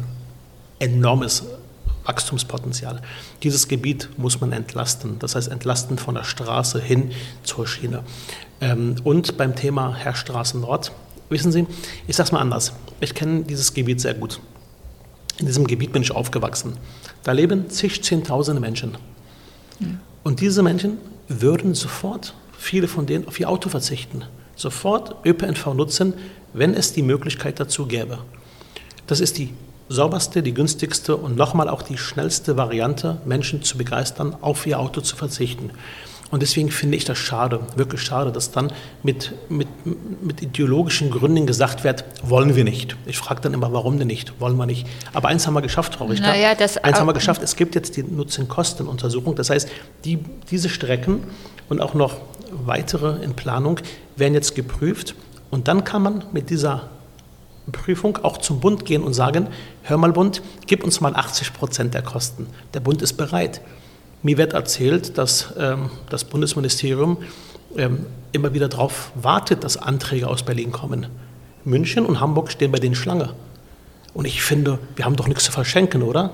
enormes 0.80 1.44
Wachstumspotenzial. 2.04 3.02
Dieses 3.42 3.68
Gebiet 3.68 4.10
muss 4.18 4.40
man 4.42 4.52
entlasten, 4.52 5.18
das 5.20 5.36
heißt 5.36 5.48
entlasten 5.48 5.98
von 5.98 6.16
der 6.16 6.24
Straße 6.24 6.80
hin 6.80 7.12
zur 7.44 7.68
Schiene. 7.68 8.04
Ähm, 8.62 8.96
und 9.04 9.38
beim 9.38 9.56
Thema 9.56 9.96
Herrstraße 9.96 10.58
Nord 10.60 10.92
Wissen 11.30 11.52
Sie, 11.52 11.66
ich 12.08 12.16
sage 12.16 12.28
es 12.28 12.32
mal 12.32 12.40
anders. 12.40 12.74
Ich 13.00 13.14
kenne 13.14 13.44
dieses 13.44 13.74
Gebiet 13.74 14.00
sehr 14.00 14.14
gut. 14.14 14.40
In 15.38 15.48
diesem 15.48 15.68
Gebiet 15.68 15.92
bin 15.92 16.02
ich 16.02 16.12
aufgewachsen. 16.12 16.78
Da 17.24 17.32
leben 17.32 17.70
zig, 17.70 18.04
zehntausende 18.04 18.62
Menschen. 18.62 18.98
Und 20.24 20.40
diese 20.42 20.64
Menschen 20.64 20.98
würden 21.28 21.74
sofort, 21.74 22.34
viele 22.58 22.88
von 22.88 23.06
denen, 23.06 23.28
auf 23.28 23.40
ihr 23.40 23.50
Auto 23.50 23.70
verzichten. 23.70 24.24
Sofort 24.56 25.26
ÖPNV 25.26 25.74
nutzen, 25.74 26.14
wenn 26.54 26.74
es 26.74 26.94
die 26.94 27.02
Möglichkeit 27.02 27.60
dazu 27.60 27.86
gäbe. 27.86 28.20
Das 29.08 29.20
ist 29.20 29.38
die 29.38 29.54
sauberste, 29.90 30.42
die 30.42 30.54
günstigste 30.54 31.16
und 31.16 31.36
nochmal 31.36 31.70
auch 31.70 31.82
die 31.82 31.98
schnellste 31.98 32.58
Variante, 32.58 33.18
Menschen 33.26 33.62
zu 33.62 33.78
begeistern, 33.78 34.36
auf 34.42 34.66
ihr 34.66 34.80
Auto 34.80 35.02
zu 35.02 35.16
verzichten. 35.16 35.72
Und 36.32 36.42
deswegen 36.42 36.72
finde 36.72 36.98
ich 36.98 37.06
das 37.06 37.18
schade, 37.18 37.62
wirklich 37.76 38.02
schade, 38.02 38.32
dass 38.32 38.52
dann 38.52 38.72
mit, 39.04 39.32
mit, 39.48 39.68
mit 40.22 40.42
ideologischen 40.42 41.12
Gründen 41.12 41.46
gesagt 41.46 41.84
wird, 41.84 42.04
wollen 42.24 42.56
wir 42.56 42.64
nicht. 42.64 42.98
Ich 43.06 43.18
frage 43.18 43.42
dann 43.42 43.54
immer, 43.54 43.72
warum 43.72 44.00
denn 44.00 44.08
nicht? 44.08 44.40
Wollen 44.40 44.58
wir 44.58 44.66
nicht? 44.66 44.88
Aber 45.14 45.28
eins 45.28 45.46
haben 45.46 45.54
wir 45.54 45.62
geschafft, 45.62 45.96
Frau 45.96 46.06
Richter. 46.06 46.28
Naja, 46.28 46.50
eins 46.82 47.00
haben 47.00 47.08
wir 47.08 47.14
geschafft, 47.14 47.44
es 47.44 47.56
gibt 47.56 47.76
jetzt 47.76 47.96
die 47.96 48.04
Nutzen-Kosten-Untersuchung. 48.04 49.36
Das 49.36 49.52
heißt, 49.52 49.70
die, 50.04 50.18
diese 50.50 50.70
Strecken 50.70 51.24
und 51.70 51.80
auch 51.80 51.94
noch 51.94 52.18
weitere 52.50 53.24
in 53.24 53.36
Planung 53.36 53.80
werden 54.16 54.34
jetzt 54.34 54.56
geprüft. 54.56 55.16
Und 55.52 55.68
dann 55.68 55.84
kann 55.84 56.02
man 56.02 56.24
mit 56.32 56.50
dieser 56.50 56.90
Prüfung 57.72 58.18
auch 58.24 58.38
zum 58.38 58.60
Bund 58.60 58.86
gehen 58.86 59.04
und 59.04 59.14
sagen, 59.14 59.48
hör 59.84 59.98
mal 59.98 60.12
Bund, 60.12 60.42
gib 60.68 60.84
uns 60.84 61.02
mal 61.02 61.16
80 61.16 61.54
Prozent 61.54 61.94
der 61.94 62.02
Kosten. 62.02 62.48
Der 62.74 62.80
Bund 62.80 63.02
ist 63.02 63.14
bereit. 63.14 63.62
Mir 64.26 64.40
wird 64.40 64.54
erzählt, 64.54 65.20
dass 65.20 65.54
ähm, 65.56 65.92
das 66.10 66.24
Bundesministerium 66.24 67.18
ähm, 67.78 68.08
immer 68.32 68.56
wieder 68.56 68.68
darauf 68.68 69.12
wartet, 69.14 69.64
dass 69.64 69.78
Anträge 69.78 70.28
aus 70.28 70.42
Berlin 70.42 70.72
kommen. 70.72 71.06
München 71.64 72.08
und 72.08 72.20
Hamburg 72.20 72.52
stehen 72.52 72.72
bei 72.72 72.80
denen 72.80 72.96
Schlange. 72.96 73.36
Und 74.16 74.26
ich 74.26 74.42
finde, 74.42 74.80
wir 74.96 75.06
haben 75.06 75.16
doch 75.16 75.28
nichts 75.28 75.44
zu 75.44 75.52
verschenken, 75.52 76.02
oder? 76.02 76.32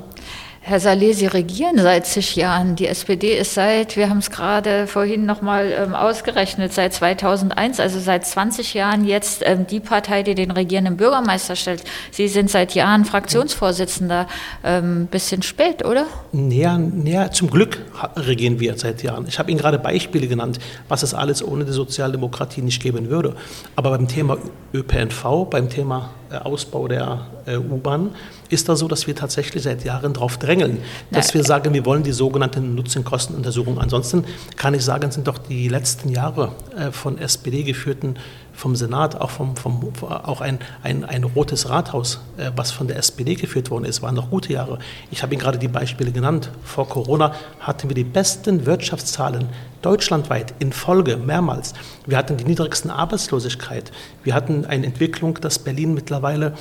Herr 0.63 0.79
Saleh, 0.79 1.13
Sie 1.13 1.25
regieren 1.25 1.79
seit 1.79 2.05
zig 2.05 2.35
Jahren. 2.35 2.75
Die 2.75 2.85
SPD 2.85 3.35
ist 3.35 3.55
seit, 3.55 3.97
wir 3.97 4.09
haben 4.11 4.19
es 4.19 4.29
gerade 4.29 4.85
vorhin 4.85 5.25
nochmal 5.25 5.71
ähm, 5.75 5.95
ausgerechnet, 5.95 6.71
seit 6.71 6.93
2001, 6.93 7.79
also 7.79 7.99
seit 7.99 8.27
20 8.27 8.75
Jahren 8.75 9.03
jetzt 9.03 9.41
ähm, 9.43 9.65
die 9.65 9.79
Partei, 9.79 10.21
die 10.21 10.35
den 10.35 10.51
regierenden 10.51 10.97
Bürgermeister 10.97 11.55
stellt. 11.55 11.83
Sie 12.11 12.27
sind 12.27 12.51
seit 12.51 12.75
Jahren 12.75 13.05
Fraktionsvorsitzender. 13.05 14.27
Ähm, 14.63 15.07
bisschen 15.07 15.41
spät, 15.41 15.83
oder? 15.83 16.05
Näher, 16.31 16.77
näher, 16.77 17.31
zum 17.31 17.49
Glück 17.49 17.79
regieren 18.15 18.59
wir 18.59 18.77
seit 18.77 19.01
Jahren. 19.01 19.25
Ich 19.27 19.39
habe 19.39 19.49
Ihnen 19.49 19.59
gerade 19.59 19.79
Beispiele 19.79 20.27
genannt, 20.27 20.59
was 20.87 21.01
es 21.01 21.15
alles 21.15 21.43
ohne 21.43 21.65
die 21.65 21.71
Sozialdemokratie 21.71 22.61
nicht 22.61 22.83
geben 22.83 23.09
würde. 23.09 23.35
Aber 23.75 23.89
beim 23.89 24.07
Thema 24.07 24.37
ÖPNV, 24.75 25.49
beim 25.49 25.69
Thema 25.69 26.11
äh, 26.29 26.35
Ausbau 26.35 26.87
der 26.87 27.25
äh, 27.47 27.57
U-Bahn, 27.57 28.11
ist 28.51 28.69
da 28.69 28.75
so, 28.75 28.87
dass 28.87 29.07
wir 29.07 29.15
tatsächlich 29.15 29.63
seit 29.63 29.83
Jahren 29.83 30.13
darauf 30.13 30.37
drängeln, 30.37 30.79
dass 31.11 31.29
Na, 31.29 31.33
wir 31.35 31.43
sagen, 31.43 31.73
wir 31.73 31.85
wollen 31.85 32.03
die 32.03 32.11
sogenannte 32.11 32.61
Nutzen-Kosten-Untersuchung. 32.61 33.79
Ansonsten 33.79 34.25
kann 34.57 34.73
ich 34.73 34.83
sagen, 34.83 35.11
sind 35.11 35.27
doch 35.27 35.37
die 35.37 35.67
letzten 35.67 36.09
Jahre 36.09 36.51
äh, 36.77 36.91
von 36.91 37.17
SPD 37.17 37.63
geführten 37.63 38.15
vom 38.53 38.75
Senat, 38.75 39.19
auch, 39.19 39.31
vom, 39.31 39.55
vom, 39.55 39.91
auch 40.01 40.41
ein, 40.41 40.59
ein, 40.83 41.03
ein 41.03 41.23
rotes 41.23 41.69
Rathaus, 41.69 42.19
äh, 42.37 42.51
was 42.55 42.71
von 42.71 42.87
der 42.87 42.97
SPD 42.97 43.35
geführt 43.35 43.71
worden 43.71 43.85
ist, 43.85 44.01
waren 44.01 44.15
noch 44.15 44.29
gute 44.29 44.53
Jahre. 44.53 44.79
Ich 45.09 45.23
habe 45.23 45.33
Ihnen 45.33 45.41
gerade 45.41 45.57
die 45.57 45.67
Beispiele 45.67 46.11
genannt. 46.11 46.51
Vor 46.63 46.87
Corona 46.87 47.33
hatten 47.59 47.89
wir 47.89 47.95
die 47.95 48.03
besten 48.03 48.65
Wirtschaftszahlen 48.65 49.47
deutschlandweit 49.81 50.53
in 50.59 50.73
Folge 50.73 51.17
mehrmals. 51.17 51.73
Wir 52.05 52.17
hatten 52.17 52.37
die 52.37 52.43
niedrigsten 52.43 52.91
Arbeitslosigkeit. 52.91 53.91
Wir 54.23 54.35
hatten 54.35 54.65
eine 54.65 54.85
Entwicklung, 54.85 55.35
dass 55.41 55.57
Berlin 55.57 55.93
mittlerweile 55.93 56.53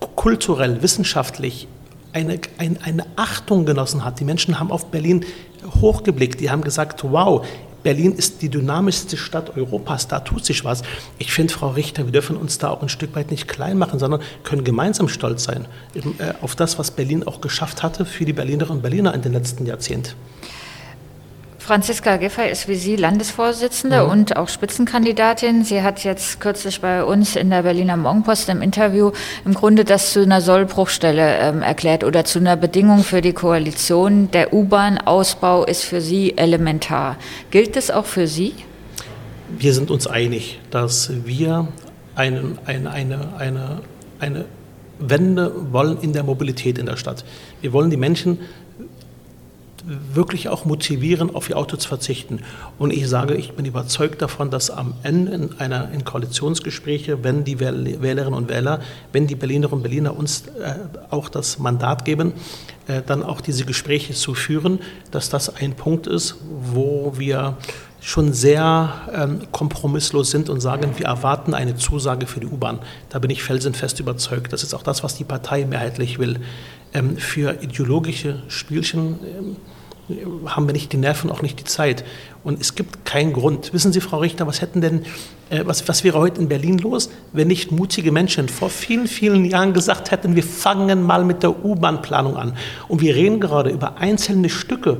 kulturell, 0.00 0.82
wissenschaftlich 0.82 1.68
eine, 2.12 2.40
eine, 2.58 2.76
eine 2.82 3.06
Achtung 3.16 3.64
genossen 3.66 4.04
hat. 4.04 4.20
Die 4.20 4.24
Menschen 4.24 4.58
haben 4.58 4.70
auf 4.70 4.86
Berlin 4.86 5.24
hochgeblickt. 5.80 6.40
Die 6.40 6.50
haben 6.50 6.62
gesagt, 6.62 7.04
wow, 7.04 7.44
Berlin 7.82 8.12
ist 8.12 8.42
die 8.42 8.48
dynamischste 8.48 9.16
Stadt 9.16 9.56
Europas, 9.56 10.08
da 10.08 10.20
tut 10.20 10.44
sich 10.44 10.64
was. 10.64 10.82
Ich 11.18 11.32
finde, 11.32 11.54
Frau 11.54 11.68
Richter, 11.68 12.04
wir 12.06 12.12
dürfen 12.12 12.36
uns 12.36 12.58
da 12.58 12.70
auch 12.70 12.82
ein 12.82 12.88
Stück 12.88 13.14
weit 13.14 13.30
nicht 13.30 13.46
klein 13.46 13.78
machen, 13.78 13.98
sondern 13.98 14.20
können 14.42 14.64
gemeinsam 14.64 15.08
stolz 15.08 15.44
sein 15.44 15.66
äh, 15.94 16.34
auf 16.42 16.56
das, 16.56 16.78
was 16.78 16.90
Berlin 16.90 17.26
auch 17.26 17.40
geschafft 17.40 17.82
hatte 17.82 18.04
für 18.04 18.24
die 18.24 18.32
Berlinerinnen 18.32 18.78
und 18.78 18.82
Berliner 18.82 19.14
in 19.14 19.22
den 19.22 19.32
letzten 19.32 19.64
Jahrzehnten. 19.64 20.14
Franziska 21.68 22.16
Giffey 22.16 22.50
ist 22.50 22.66
wie 22.66 22.76
Sie 22.76 22.96
Landesvorsitzende 22.96 24.04
mhm. 24.04 24.10
und 24.10 24.36
auch 24.38 24.48
Spitzenkandidatin. 24.48 25.64
Sie 25.64 25.82
hat 25.82 26.02
jetzt 26.02 26.40
kürzlich 26.40 26.80
bei 26.80 27.04
uns 27.04 27.36
in 27.36 27.50
der 27.50 27.62
Berliner 27.62 27.98
Morgenpost 27.98 28.48
im 28.48 28.62
Interview 28.62 29.12
im 29.44 29.52
Grunde 29.52 29.84
das 29.84 30.14
zu 30.14 30.22
einer 30.22 30.40
Sollbruchstelle 30.40 31.36
ähm, 31.36 31.60
erklärt 31.60 32.04
oder 32.04 32.24
zu 32.24 32.38
einer 32.38 32.56
Bedingung 32.56 33.04
für 33.04 33.20
die 33.20 33.34
Koalition. 33.34 34.30
Der 34.30 34.54
U-Bahn-Ausbau 34.54 35.66
ist 35.66 35.84
für 35.84 36.00
Sie 36.00 36.38
elementar. 36.38 37.18
Gilt 37.50 37.76
das 37.76 37.90
auch 37.90 38.06
für 38.06 38.26
Sie? 38.26 38.54
Wir 39.58 39.74
sind 39.74 39.90
uns 39.90 40.06
einig, 40.06 40.60
dass 40.70 41.10
wir 41.26 41.68
einen, 42.14 42.58
eine, 42.64 42.90
eine, 42.90 43.34
eine, 43.36 43.80
eine 44.20 44.44
Wende 44.98 45.52
wollen 45.70 45.98
in 46.00 46.14
der 46.14 46.22
Mobilität 46.22 46.78
in 46.78 46.86
der 46.86 46.96
Stadt. 46.96 47.26
Wir 47.60 47.74
wollen 47.74 47.90
die 47.90 47.98
Menschen 47.98 48.38
wirklich 50.12 50.48
auch 50.48 50.64
motivieren, 50.64 51.34
auf 51.34 51.48
ihr 51.48 51.56
Auto 51.56 51.76
zu 51.76 51.88
verzichten. 51.88 52.40
Und 52.78 52.92
ich 52.92 53.08
sage, 53.08 53.34
ich 53.34 53.52
bin 53.52 53.64
überzeugt 53.64 54.20
davon, 54.20 54.50
dass 54.50 54.70
am 54.70 54.94
Ende 55.02 55.32
in, 55.32 55.60
einer, 55.60 55.90
in 55.92 56.04
Koalitionsgespräche, 56.04 57.24
wenn 57.24 57.44
die 57.44 57.58
Wählerinnen 57.60 58.34
und 58.34 58.48
Wähler, 58.48 58.80
wenn 59.12 59.26
die 59.26 59.34
Berlinerinnen 59.34 59.78
und 59.78 59.82
Berliner 59.82 60.16
uns 60.16 60.44
äh, 60.46 60.74
auch 61.10 61.28
das 61.28 61.58
Mandat 61.58 62.04
geben, 62.04 62.32
äh, 62.86 63.02
dann 63.06 63.22
auch 63.22 63.40
diese 63.40 63.64
Gespräche 63.64 64.12
zu 64.12 64.34
führen, 64.34 64.80
dass 65.10 65.30
das 65.30 65.54
ein 65.56 65.74
Punkt 65.74 66.06
ist, 66.06 66.36
wo 66.72 67.14
wir 67.16 67.56
schon 68.00 68.32
sehr 68.32 68.92
ähm, 69.12 69.40
kompromisslos 69.50 70.30
sind 70.30 70.48
und 70.48 70.60
sagen, 70.60 70.92
wir 70.96 71.06
erwarten 71.06 71.52
eine 71.54 71.76
Zusage 71.76 72.26
für 72.26 72.40
die 72.40 72.46
U-Bahn. 72.46 72.78
Da 73.08 73.18
bin 73.18 73.30
ich 73.30 73.42
felsenfest 73.42 73.98
überzeugt. 74.00 74.52
Das 74.52 74.62
ist 74.62 74.72
auch 74.72 74.82
das, 74.82 75.02
was 75.02 75.16
die 75.16 75.24
Partei 75.24 75.64
mehrheitlich 75.64 76.18
will. 76.18 76.40
Ähm, 76.94 77.16
für 77.16 77.60
ideologische 77.62 78.42
Spielchen 78.48 79.18
ähm, 79.24 79.56
haben 80.46 80.66
wir 80.66 80.72
nicht 80.72 80.92
die 80.92 80.96
Nerven, 80.96 81.30
auch 81.30 81.42
nicht 81.42 81.60
die 81.60 81.64
Zeit. 81.64 82.04
Und 82.44 82.60
es 82.60 82.74
gibt 82.74 83.04
keinen 83.04 83.32
Grund. 83.32 83.72
Wissen 83.72 83.92
Sie, 83.92 84.00
Frau 84.00 84.18
Richter, 84.18 84.46
was 84.46 84.60
hätten 84.60 84.80
denn, 84.80 85.04
äh, 85.50 85.62
was, 85.64 85.86
was 85.88 86.04
wäre 86.04 86.18
heute 86.18 86.40
in 86.40 86.48
Berlin 86.48 86.78
los, 86.78 87.10
wenn 87.32 87.48
nicht 87.48 87.72
mutige 87.72 88.12
Menschen 88.12 88.48
vor 88.48 88.70
vielen, 88.70 89.06
vielen 89.06 89.44
Jahren 89.44 89.72
gesagt 89.72 90.10
hätten, 90.10 90.34
wir 90.34 90.42
fangen 90.42 91.02
mal 91.02 91.24
mit 91.24 91.42
der 91.42 91.64
U-Bahn-Planung 91.64 92.36
an. 92.36 92.56
Und 92.88 93.00
wir 93.00 93.14
reden 93.14 93.40
gerade 93.40 93.70
über 93.70 93.98
einzelne 93.98 94.48
Stücke 94.48 94.98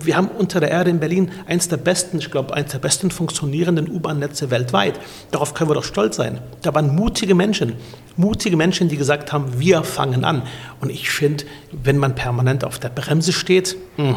wir 0.00 0.16
haben 0.16 0.28
unter 0.28 0.60
der 0.60 0.70
Erde 0.70 0.90
in 0.90 1.00
Berlin 1.00 1.30
eins 1.46 1.68
der 1.68 1.76
besten, 1.76 2.18
ich 2.18 2.30
glaube, 2.30 2.54
eins 2.54 2.72
der 2.72 2.78
besten 2.78 3.10
funktionierenden 3.10 3.90
U-Bahn-Netze 3.90 4.50
weltweit. 4.50 4.98
Darauf 5.30 5.54
können 5.54 5.70
wir 5.70 5.74
doch 5.74 5.84
stolz 5.84 6.16
sein. 6.16 6.40
Da 6.62 6.74
waren 6.74 6.94
mutige 6.94 7.34
Menschen, 7.34 7.74
mutige 8.16 8.56
Menschen, 8.56 8.88
die 8.88 8.96
gesagt 8.96 9.32
haben, 9.32 9.58
wir 9.58 9.82
fangen 9.84 10.24
an. 10.24 10.42
Und 10.80 10.90
ich 10.90 11.10
finde, 11.10 11.44
wenn 11.70 11.98
man 11.98 12.14
permanent 12.14 12.64
auf 12.64 12.78
der 12.78 12.88
Bremse 12.88 13.32
steht, 13.32 13.76
hm, 13.96 14.16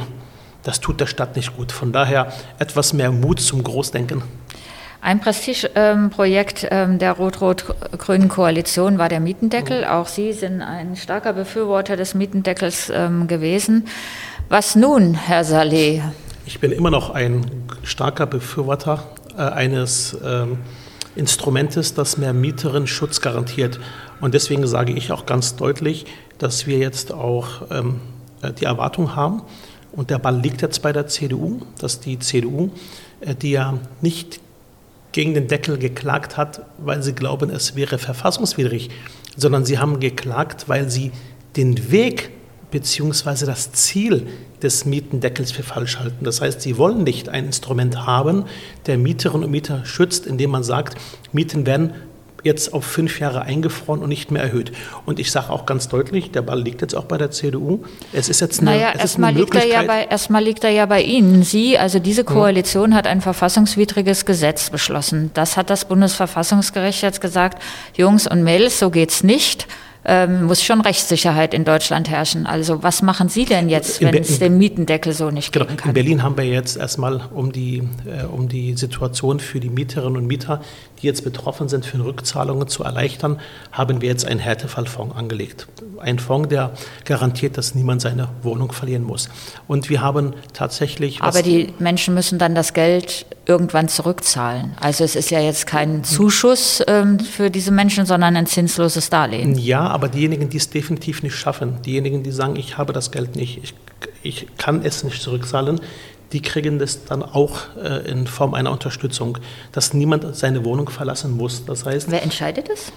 das 0.65 0.82
tut 0.82 0.99
der 0.99 1.08
Stadt 1.08 1.36
nicht 1.38 1.56
gut. 1.56 1.71
Von 1.71 1.93
daher 1.93 2.34
etwas 2.60 2.91
mehr 2.91 3.12
Mut 3.12 3.39
zum 3.39 3.63
Großdenken. 3.63 4.23
Ein 4.99 5.19
Prestigeprojekt 5.19 6.67
ähm, 6.71 6.97
der 6.97 7.12
rot-rot-grünen 7.13 8.28
Koalition 8.28 8.97
war 8.97 9.08
der 9.08 9.19
Mietendeckel. 9.19 9.82
Mhm. 9.82 9.88
Auch 9.88 10.08
Sie 10.08 10.34
sind 10.34 10.62
ein 10.62 10.95
starker 10.95 11.34
Befürworter 11.34 11.95
des 11.95 12.15
Mietendeckels 12.15 12.91
ähm, 12.93 13.28
gewesen. 13.28 13.88
Was 14.49 14.75
nun, 14.75 15.13
Herr 15.13 15.43
Saleh? 15.43 16.01
Ich 16.47 16.60
bin 16.60 16.71
immer 16.71 16.89
noch 16.89 17.12
ein 17.12 17.45
starker 17.84 18.25
Befürworter 18.25 19.04
äh, 19.38 19.41
eines 19.41 20.17
ähm, 20.25 20.58
Instrumentes, 21.15 21.93
das 21.93 22.17
mehr 22.17 22.34
Mieterinnen 22.34 22.88
Schutz 22.88 23.21
garantiert. 23.21 23.80
Und 24.21 24.34
deswegen 24.34 24.65
sage 24.65 24.93
ich 24.93 25.12
auch 25.12 25.28
ganz 25.28 25.56
deutlich, 25.56 26.08
dass 26.39 26.65
wir 26.65 26.80
jetzt 26.80 27.13
auch 27.13 27.69
äh, 27.69 28.51
die 28.60 28.65
Erwartung 28.65 29.15
haben, 29.15 29.43
und 29.96 30.10
der 30.10 30.20
Ball 30.20 30.40
liegt 30.40 30.62
jetzt 30.62 30.82
bei 30.82 30.92
der 30.92 31.08
CDU, 31.08 31.62
dass 31.80 32.00
die 32.00 32.20
CDU, 32.20 32.70
äh, 33.22 33.36
die 33.36 33.52
ja 33.52 33.80
nicht 34.02 34.40
gegen 35.12 35.34
den 35.34 35.48
Deckel 35.48 35.78
geklagt 35.78 36.36
hat, 36.36 36.66
weil 36.78 37.02
sie 37.02 37.14
glauben, 37.14 37.50
es 37.50 37.76
wäre 37.76 37.98
verfassungswidrig, 37.98 38.90
sondern 39.38 39.66
sie 39.66 39.80
haben 39.80 40.00
geklagt, 40.00 40.68
weil 40.68 40.90
sie 40.90 41.12
den 41.56 41.90
Weg 41.92 42.32
bzw. 42.72 43.46
das 43.46 43.72
Ziel 43.72 44.28
des 44.62 44.84
Mietendeckels 44.84 45.52
für 45.52 45.64
falsch 45.64 46.00
halten. 46.00 46.26
Das 46.26 46.42
heißt, 46.42 46.60
sie 46.60 46.78
wollen 46.78 47.04
nicht 47.04 47.30
ein 47.30 47.46
Instrument 47.46 48.06
haben, 48.06 48.46
der 48.88 48.98
Mieterinnen 48.98 49.46
und 49.46 49.52
Mieter 49.52 49.86
schützt, 49.86 50.26
indem 50.26 50.52
man 50.52 50.64
sagt, 50.64 50.98
Mieten 51.32 51.66
werden 51.66 51.94
jetzt 52.46 52.74
auf 52.74 52.86
fünf 52.86 53.20
Jahre 53.20 53.42
eingefroren 53.42 54.02
und 54.02 54.10
nicht 54.10 54.32
mehr 54.32 54.44
erhöht. 54.44 54.72
Und 55.06 55.20
ich 55.20 55.32
sage 55.32 55.50
auch 55.50 55.66
ganz 55.66 55.90
deutlich, 55.90 56.32
der 56.32 56.44
Ball 56.44 56.62
liegt 56.62 56.82
jetzt 56.82 56.96
auch 56.96 57.06
bei 57.06 57.18
der 57.18 57.32
CDU. 57.32 57.84
Es 58.14 58.30
ist 58.30 58.40
jetzt 58.40 58.62
eine, 58.62 58.72
naja, 58.72 58.92
es 58.94 59.02
erstmal 59.02 59.34
liegt, 59.34 59.56
er 59.56 59.66
ja 59.66 59.84
bei, 59.84 60.06
erstmal 60.06 60.44
liegt 60.44 60.64
er 60.64 60.70
ja 60.70 60.86
bei 60.86 61.02
Ihnen. 61.02 61.44
Sie, 61.44 61.78
also 61.78 62.00
diese 62.00 62.24
Koalition 62.24 62.92
ja. 62.92 62.98
hat 62.98 63.08
ein 63.08 63.22
verfassungswidriges 63.22 64.26
Gesetz 64.26 64.70
beschlossen. 64.70 65.32
Das 65.34 65.58
hat 65.58 65.70
das 65.70 65.86
Bundesverfassungsgericht 65.86 67.02
jetzt 67.02 67.20
gesagt, 67.20 67.62
Jungs 67.98 68.28
und 68.28 68.44
Mädels, 68.44 68.80
so 68.80 68.92
geht's 68.92 69.24
nicht 69.24 69.68
ähm, 70.06 70.46
muss 70.46 70.64
schon 70.64 70.82
Rechtssicherheit 70.82 71.54
in 71.54 71.66
Deutschland 71.66 72.10
herrschen. 72.10 72.46
Also 72.46 72.84
was 72.84 73.02
machen 73.02 73.28
Sie 73.28 73.46
denn 73.46 73.70
jetzt, 73.70 74.02
wenn 74.02 74.16
es 74.16 74.40
den 74.40 74.58
Mietendeckel 74.58 75.14
so 75.14 75.32
nicht 75.32 75.52
genau, 75.52 75.66
geben 75.66 75.78
kann? 75.78 75.90
In 75.90 75.94
Berlin 75.96 76.24
haben 76.24 76.38
wir 76.38 76.46
jetzt 76.46 76.78
erstmal, 76.78 77.22
um 77.34 77.52
die, 77.52 77.84
äh, 78.06 78.26
um 78.26 78.48
die 78.48 78.76
Situation 78.76 79.40
für 79.40 79.60
die 79.60 79.70
Mieterinnen 79.70 80.18
und 80.18 80.28
Mieter, 80.28 80.62
die 81.06 81.08
jetzt 81.08 81.24
betroffen 81.24 81.70
sind, 81.70 81.86
für 81.86 82.04
Rückzahlungen 82.04 82.68
zu 82.68 82.84
erleichtern, 82.84 83.39
haben 83.72 84.02
wir 84.02 84.10
jetzt 84.10 84.26
einen 84.26 84.39
Härtefallfonds 84.39 85.15
angelegt. 85.15 85.68
Ein 86.00 86.18
Fonds, 86.18 86.50
der 86.50 86.72
garantiert, 87.06 87.60
dass 87.60 87.76
niemand 87.76 88.02
seine 88.02 88.30
Wohnung 88.41 88.72
verlieren 88.72 89.04
muss. 89.04 89.30
Und 89.68 89.88
wir 89.91 90.02
haben 90.02 90.34
tatsächlich... 90.54 91.22
Aber 91.22 91.44
die 91.44 91.76
Menschen 91.78 92.15
müssen 92.15 92.39
dann 92.39 92.56
das 92.56 92.74
Geld 92.74 93.28
irgendwann 93.46 93.88
zurückzahlen. 93.88 94.76
Also 94.82 95.04
es 95.04 95.15
ist 95.15 95.30
ja 95.30 95.39
jetzt 95.39 95.68
kein 95.68 96.04
Zuschuss 96.04 96.82
ähm, 96.88 97.20
für 97.20 97.52
diese 97.52 97.70
Menschen, 97.70 98.08
sondern 98.08 98.36
ein 98.36 98.48
zinsloses 98.48 99.12
Darlehen. 99.12 99.56
Ja, 99.56 99.82
aber 99.82 100.10
diejenigen, 100.10 100.50
die 100.50 100.58
es 100.58 100.72
definitiv 100.72 101.22
nicht 101.22 101.36
schaffen, 101.36 101.84
diejenigen, 101.84 102.24
die 102.24 102.32
sagen, 102.32 102.56
ich 102.56 102.80
habe 102.80 102.94
das 102.94 103.12
Geld 103.12 103.36
nicht, 103.36 103.60
ich, 103.63 103.76
ich 104.24 104.48
kann 104.58 104.84
es 104.84 105.04
nicht 105.04 105.22
zurückzahlen, 105.22 105.80
die 106.32 106.42
kriegen 106.42 106.80
das 106.80 107.06
dann 107.06 107.24
auch 107.24 107.60
äh, 107.82 108.10
in 108.10 108.28
Form 108.28 108.54
einer 108.54 108.72
Unterstützung, 108.72 109.38
dass 109.72 109.94
niemand 109.94 110.36
seine 110.36 110.66
Wohnung 110.66 110.90
verlassen 110.90 111.36
muss. 111.36 111.66
Das 111.66 111.86
heißt, 111.86 112.12
Wer 112.12 112.24
entscheidet 112.24 112.70
das? 112.70 112.92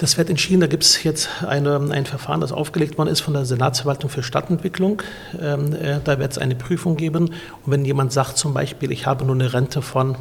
Das 0.00 0.16
wird 0.16 0.30
entschieden. 0.30 0.60
Da 0.60 0.66
gibt 0.66 0.82
es 0.82 1.04
jetzt 1.04 1.28
eine, 1.46 1.78
ein 1.90 2.06
Verfahren, 2.06 2.40
das 2.40 2.52
aufgelegt 2.52 2.96
worden 2.96 3.10
ist 3.10 3.20
von 3.20 3.34
der 3.34 3.44
Senatsverwaltung 3.44 4.08
für 4.08 4.22
Stadtentwicklung. 4.22 5.02
Ähm, 5.38 5.74
äh, 5.74 6.00
da 6.02 6.18
wird 6.18 6.32
es 6.32 6.38
eine 6.38 6.54
Prüfung 6.54 6.96
geben. 6.96 7.24
Und 7.66 7.72
wenn 7.72 7.84
jemand 7.84 8.10
sagt 8.10 8.38
zum 8.38 8.54
Beispiel, 8.54 8.92
ich 8.92 9.06
habe 9.06 9.26
nur 9.26 9.34
eine 9.34 9.52
Rente 9.52 9.82
von 9.82 10.16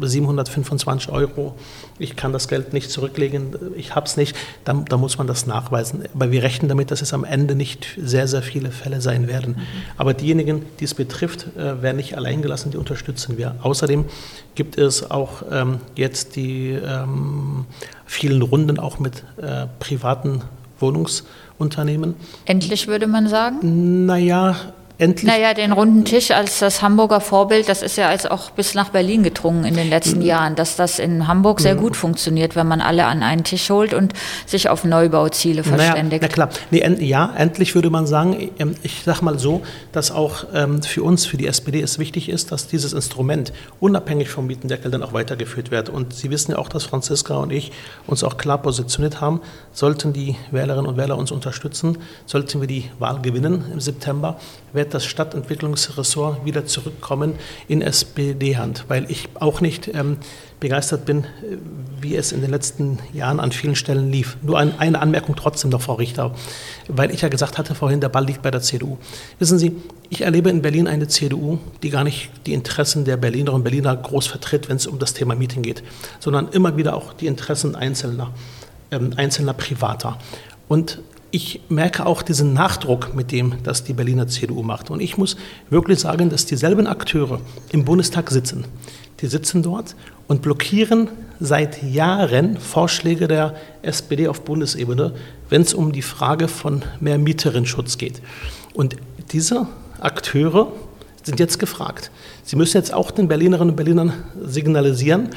725 0.00 1.10
Euro, 1.10 1.54
ich 1.98 2.16
kann 2.16 2.32
das 2.32 2.48
Geld 2.48 2.72
nicht 2.72 2.90
zurücklegen, 2.90 3.56
ich 3.76 3.94
habe 3.94 4.06
es 4.06 4.16
nicht, 4.16 4.36
dann, 4.64 4.84
dann, 4.84 5.00
muss 5.00 5.18
man 5.18 5.26
das 5.26 5.46
nachweisen. 5.46 6.04
Aber 6.14 6.30
wir 6.30 6.42
rechnen 6.42 6.68
damit, 6.68 6.90
dass 6.90 7.02
es 7.02 7.12
am 7.12 7.24
Ende 7.24 7.54
nicht 7.54 7.98
sehr, 8.00 8.28
sehr 8.28 8.42
viele 8.42 8.70
Fälle 8.70 9.00
sein 9.00 9.28
werden. 9.28 9.56
Mhm. 9.56 9.62
Aber 9.96 10.14
diejenigen, 10.14 10.64
die 10.80 10.84
es 10.84 10.94
betrifft, 10.94 11.48
äh, 11.56 11.82
werden 11.82 11.96
nicht 11.96 12.16
allein 12.16 12.42
gelassen, 12.42 12.70
die 12.70 12.76
unterstützen 12.76 13.38
wir. 13.38 13.56
Außerdem 13.62 14.04
gibt 14.54 14.78
es 14.78 15.10
auch 15.10 15.42
ähm, 15.50 15.78
jetzt 15.94 16.36
die 16.36 16.70
ähm, 16.70 17.66
vielen 18.06 18.42
Runden 18.42 18.78
auch 18.78 18.98
mit 18.98 19.24
äh, 19.40 19.66
privaten 19.78 20.42
Wohnungsunternehmen. 20.80 22.14
Endlich 22.44 22.88
würde 22.88 23.06
man 23.06 23.28
sagen? 23.28 24.06
Naja, 24.06 24.56
endlich. 24.98 25.30
Naja, 25.30 25.54
den 25.54 25.72
runden 25.72 26.04
Tisch 26.04 26.32
als 26.32 26.58
das 26.58 26.82
Hamburger 26.82 27.20
Vorbild, 27.20 27.68
das 27.68 27.82
ist 27.82 27.96
ja 27.96 28.08
als 28.08 28.26
auch 28.26 28.50
bis 28.50 28.74
nach 28.74 28.90
Berlin 28.90 29.22
gedrungen 29.22 29.64
in 29.64 29.74
den 29.74 29.88
letzten 29.88 30.18
mhm. 30.18 30.24
Jahren, 30.24 30.54
dass 30.56 30.76
das 30.76 30.98
in 30.98 31.28
Hamburg 31.28 31.60
sehr 31.60 31.76
mhm. 31.76 31.80
gut 31.80 31.96
funktioniert, 31.96 32.56
wenn 32.56 32.66
man 32.66 32.80
alle 32.80 33.06
an 33.06 33.22
einen 33.22 33.44
Tisch 33.44 33.70
holt 33.70 33.94
und 33.94 34.12
sich 34.46 34.68
auf 34.68 34.84
Neubauziele 34.84 35.62
verständigt. 35.62 36.22
Naja, 36.22 36.34
na 36.38 36.46
klar. 36.46 36.48
Nee, 36.70 36.80
en, 36.80 37.00
ja, 37.00 37.32
endlich 37.36 37.74
würde 37.74 37.90
man 37.90 38.06
sagen, 38.06 38.50
ähm, 38.58 38.74
ich 38.82 39.02
sage 39.04 39.24
mal 39.24 39.38
so, 39.38 39.62
dass 39.92 40.10
auch 40.10 40.46
ähm, 40.52 40.82
für 40.82 41.04
uns, 41.04 41.26
für 41.26 41.36
die 41.36 41.46
SPD 41.46 41.80
es 41.80 41.98
wichtig 41.98 42.28
ist, 42.28 42.50
dass 42.50 42.66
dieses 42.66 42.92
Instrument 42.92 43.52
unabhängig 43.80 44.28
vom 44.28 44.46
Mietendeckel 44.46 44.90
dann 44.90 45.02
auch 45.02 45.12
weitergeführt 45.12 45.70
wird. 45.70 45.88
Und 45.88 46.12
Sie 46.12 46.30
wissen 46.30 46.52
ja 46.52 46.58
auch, 46.58 46.68
dass 46.68 46.84
Franziska 46.84 47.36
und 47.36 47.52
ich 47.52 47.70
uns 48.06 48.24
auch 48.24 48.36
klar 48.36 48.58
positioniert 48.58 49.20
haben, 49.20 49.40
sollten 49.72 50.12
die 50.12 50.34
Wählerinnen 50.50 50.86
und 50.86 50.96
Wähler 50.96 51.16
uns 51.16 51.30
unterstützen, 51.30 51.98
sollten 52.26 52.60
wir 52.60 52.66
die 52.66 52.90
Wahl 52.98 53.20
gewinnen 53.22 53.64
im 53.72 53.80
September, 53.80 54.40
wird 54.72 54.87
das 54.94 55.04
Stadtentwicklungsressort 55.04 56.44
wieder 56.44 56.66
zurückkommen 56.66 57.34
in 57.68 57.82
SPD-Hand, 57.82 58.84
weil 58.88 59.10
ich 59.10 59.28
auch 59.34 59.60
nicht 59.60 59.88
ähm, 59.88 60.18
begeistert 60.60 61.04
bin, 61.04 61.26
wie 62.00 62.16
es 62.16 62.32
in 62.32 62.40
den 62.40 62.50
letzten 62.50 62.98
Jahren 63.12 63.40
an 63.40 63.52
vielen 63.52 63.76
Stellen 63.76 64.10
lief. 64.10 64.36
Nur 64.42 64.58
ein, 64.58 64.78
eine 64.78 65.00
Anmerkung 65.00 65.36
trotzdem 65.36 65.70
noch, 65.70 65.82
Frau 65.82 65.94
Richter, 65.94 66.34
weil 66.88 67.12
ich 67.12 67.22
ja 67.22 67.28
gesagt 67.28 67.58
hatte 67.58 67.74
vorhin, 67.74 68.00
der 68.00 68.08
Ball 68.08 68.24
liegt 68.24 68.42
bei 68.42 68.50
der 68.50 68.60
CDU. 68.60 68.98
Wissen 69.38 69.58
Sie, 69.58 69.76
ich 70.10 70.22
erlebe 70.22 70.50
in 70.50 70.62
Berlin 70.62 70.88
eine 70.88 71.08
CDU, 71.08 71.58
die 71.82 71.90
gar 71.90 72.04
nicht 72.04 72.30
die 72.46 72.54
Interessen 72.54 73.04
der 73.04 73.16
Berlinerinnen 73.16 73.56
und 73.60 73.64
Berliner 73.64 73.96
groß 73.96 74.26
vertritt, 74.26 74.68
wenn 74.68 74.76
es 74.76 74.86
um 74.86 74.98
das 74.98 75.14
Thema 75.14 75.34
Meeting 75.34 75.62
geht, 75.62 75.82
sondern 76.18 76.48
immer 76.48 76.76
wieder 76.76 76.96
auch 76.96 77.12
die 77.12 77.26
Interessen 77.26 77.76
Einzelner, 77.76 78.32
ähm, 78.90 79.12
einzelner 79.16 79.52
Privater. 79.52 80.18
Und 80.66 81.00
ich 81.30 81.60
merke 81.68 82.06
auch 82.06 82.22
diesen 82.22 82.54
Nachdruck 82.54 83.14
mit 83.14 83.32
dem, 83.32 83.54
das 83.62 83.84
die 83.84 83.92
Berliner 83.92 84.28
CDU 84.28 84.62
macht. 84.62 84.90
Und 84.90 85.00
ich 85.00 85.18
muss 85.18 85.36
wirklich 85.68 86.00
sagen, 86.00 86.30
dass 86.30 86.46
dieselben 86.46 86.86
Akteure 86.86 87.40
im 87.70 87.84
Bundestag 87.84 88.30
sitzen. 88.30 88.64
Die 89.20 89.26
sitzen 89.26 89.62
dort 89.62 89.94
und 90.26 90.42
blockieren 90.42 91.08
seit 91.40 91.82
Jahren 91.82 92.56
Vorschläge 92.56 93.28
der 93.28 93.54
SPD 93.82 94.28
auf 94.28 94.42
Bundesebene, 94.42 95.12
wenn 95.48 95.62
es 95.62 95.74
um 95.74 95.92
die 95.92 96.02
Frage 96.02 96.48
von 96.48 96.82
mehr 97.00 97.18
Mieterinnenschutz 97.18 97.98
geht. 97.98 98.22
Und 98.74 98.96
diese 99.32 99.66
Akteure 100.00 100.72
sind 101.24 101.40
jetzt 101.40 101.58
gefragt. 101.58 102.10
Sie 102.44 102.56
müssen 102.56 102.76
jetzt 102.76 102.94
auch 102.94 103.10
den 103.10 103.28
Berlinerinnen 103.28 103.70
und 103.70 103.76
Berlinern 103.76 104.12
signalisieren, 104.42 105.30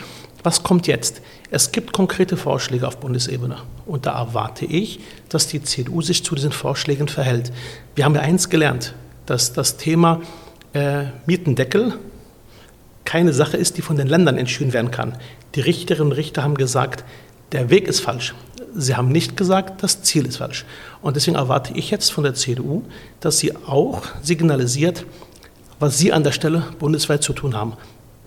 was 0.43 0.63
kommt 0.63 0.87
jetzt? 0.87 1.21
Es 1.53 1.73
gibt 1.73 1.91
konkrete 1.91 2.37
Vorschläge 2.37 2.87
auf 2.87 2.97
Bundesebene 3.01 3.57
und 3.85 4.05
da 4.05 4.17
erwarte 4.17 4.63
ich, 4.63 5.01
dass 5.27 5.47
die 5.47 5.61
CDU 5.61 6.01
sich 6.01 6.23
zu 6.23 6.33
diesen 6.33 6.53
Vorschlägen 6.53 7.09
verhält. 7.09 7.51
Wir 7.93 8.05
haben 8.05 8.15
ja 8.15 8.21
eins 8.21 8.49
gelernt, 8.49 8.95
dass 9.25 9.51
das 9.51 9.75
Thema 9.75 10.21
äh, 10.71 11.03
Mietendeckel 11.25 11.95
keine 13.03 13.33
Sache 13.33 13.57
ist, 13.57 13.75
die 13.75 13.81
von 13.81 13.97
den 13.97 14.07
Ländern 14.07 14.37
entschieden 14.37 14.71
werden 14.71 14.91
kann. 14.91 15.17
Die 15.55 15.59
Richterinnen 15.59 16.11
und 16.11 16.17
Richter 16.17 16.41
haben 16.41 16.55
gesagt, 16.55 17.03
der 17.51 17.69
Weg 17.69 17.89
ist 17.89 17.99
falsch. 17.99 18.33
Sie 18.73 18.95
haben 18.95 19.09
nicht 19.09 19.35
gesagt, 19.35 19.83
das 19.83 20.03
Ziel 20.03 20.25
ist 20.25 20.37
falsch. 20.37 20.63
Und 21.01 21.17
deswegen 21.17 21.35
erwarte 21.35 21.73
ich 21.73 21.91
jetzt 21.91 22.13
von 22.13 22.23
der 22.23 22.33
CDU, 22.33 22.83
dass 23.19 23.39
sie 23.39 23.53
auch 23.57 24.03
signalisiert, 24.21 25.05
was 25.79 25.97
sie 25.97 26.13
an 26.13 26.23
der 26.23 26.31
Stelle 26.31 26.63
bundesweit 26.79 27.23
zu 27.23 27.33
tun 27.33 27.57
haben. 27.57 27.73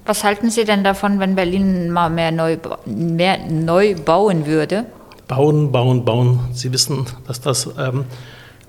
Was 0.07 0.23
halten 0.23 0.51
Sie 0.51 0.64
denn 0.64 0.85
davon, 0.85 1.19
wenn 1.19 1.35
Berlin 1.35 1.90
mal 1.90 2.11
mehr 2.11 2.31
neu, 2.31 2.59
mehr 2.85 3.38
neu 3.49 3.95
bauen 3.95 4.45
würde? 4.47 4.85
Bauen, 5.29 5.73
bauen, 5.73 6.05
bauen. 6.05 6.40
Sie 6.53 6.73
wissen, 6.73 7.07
dass 7.27 7.40
das 7.40 7.71
ähm, 7.79 8.05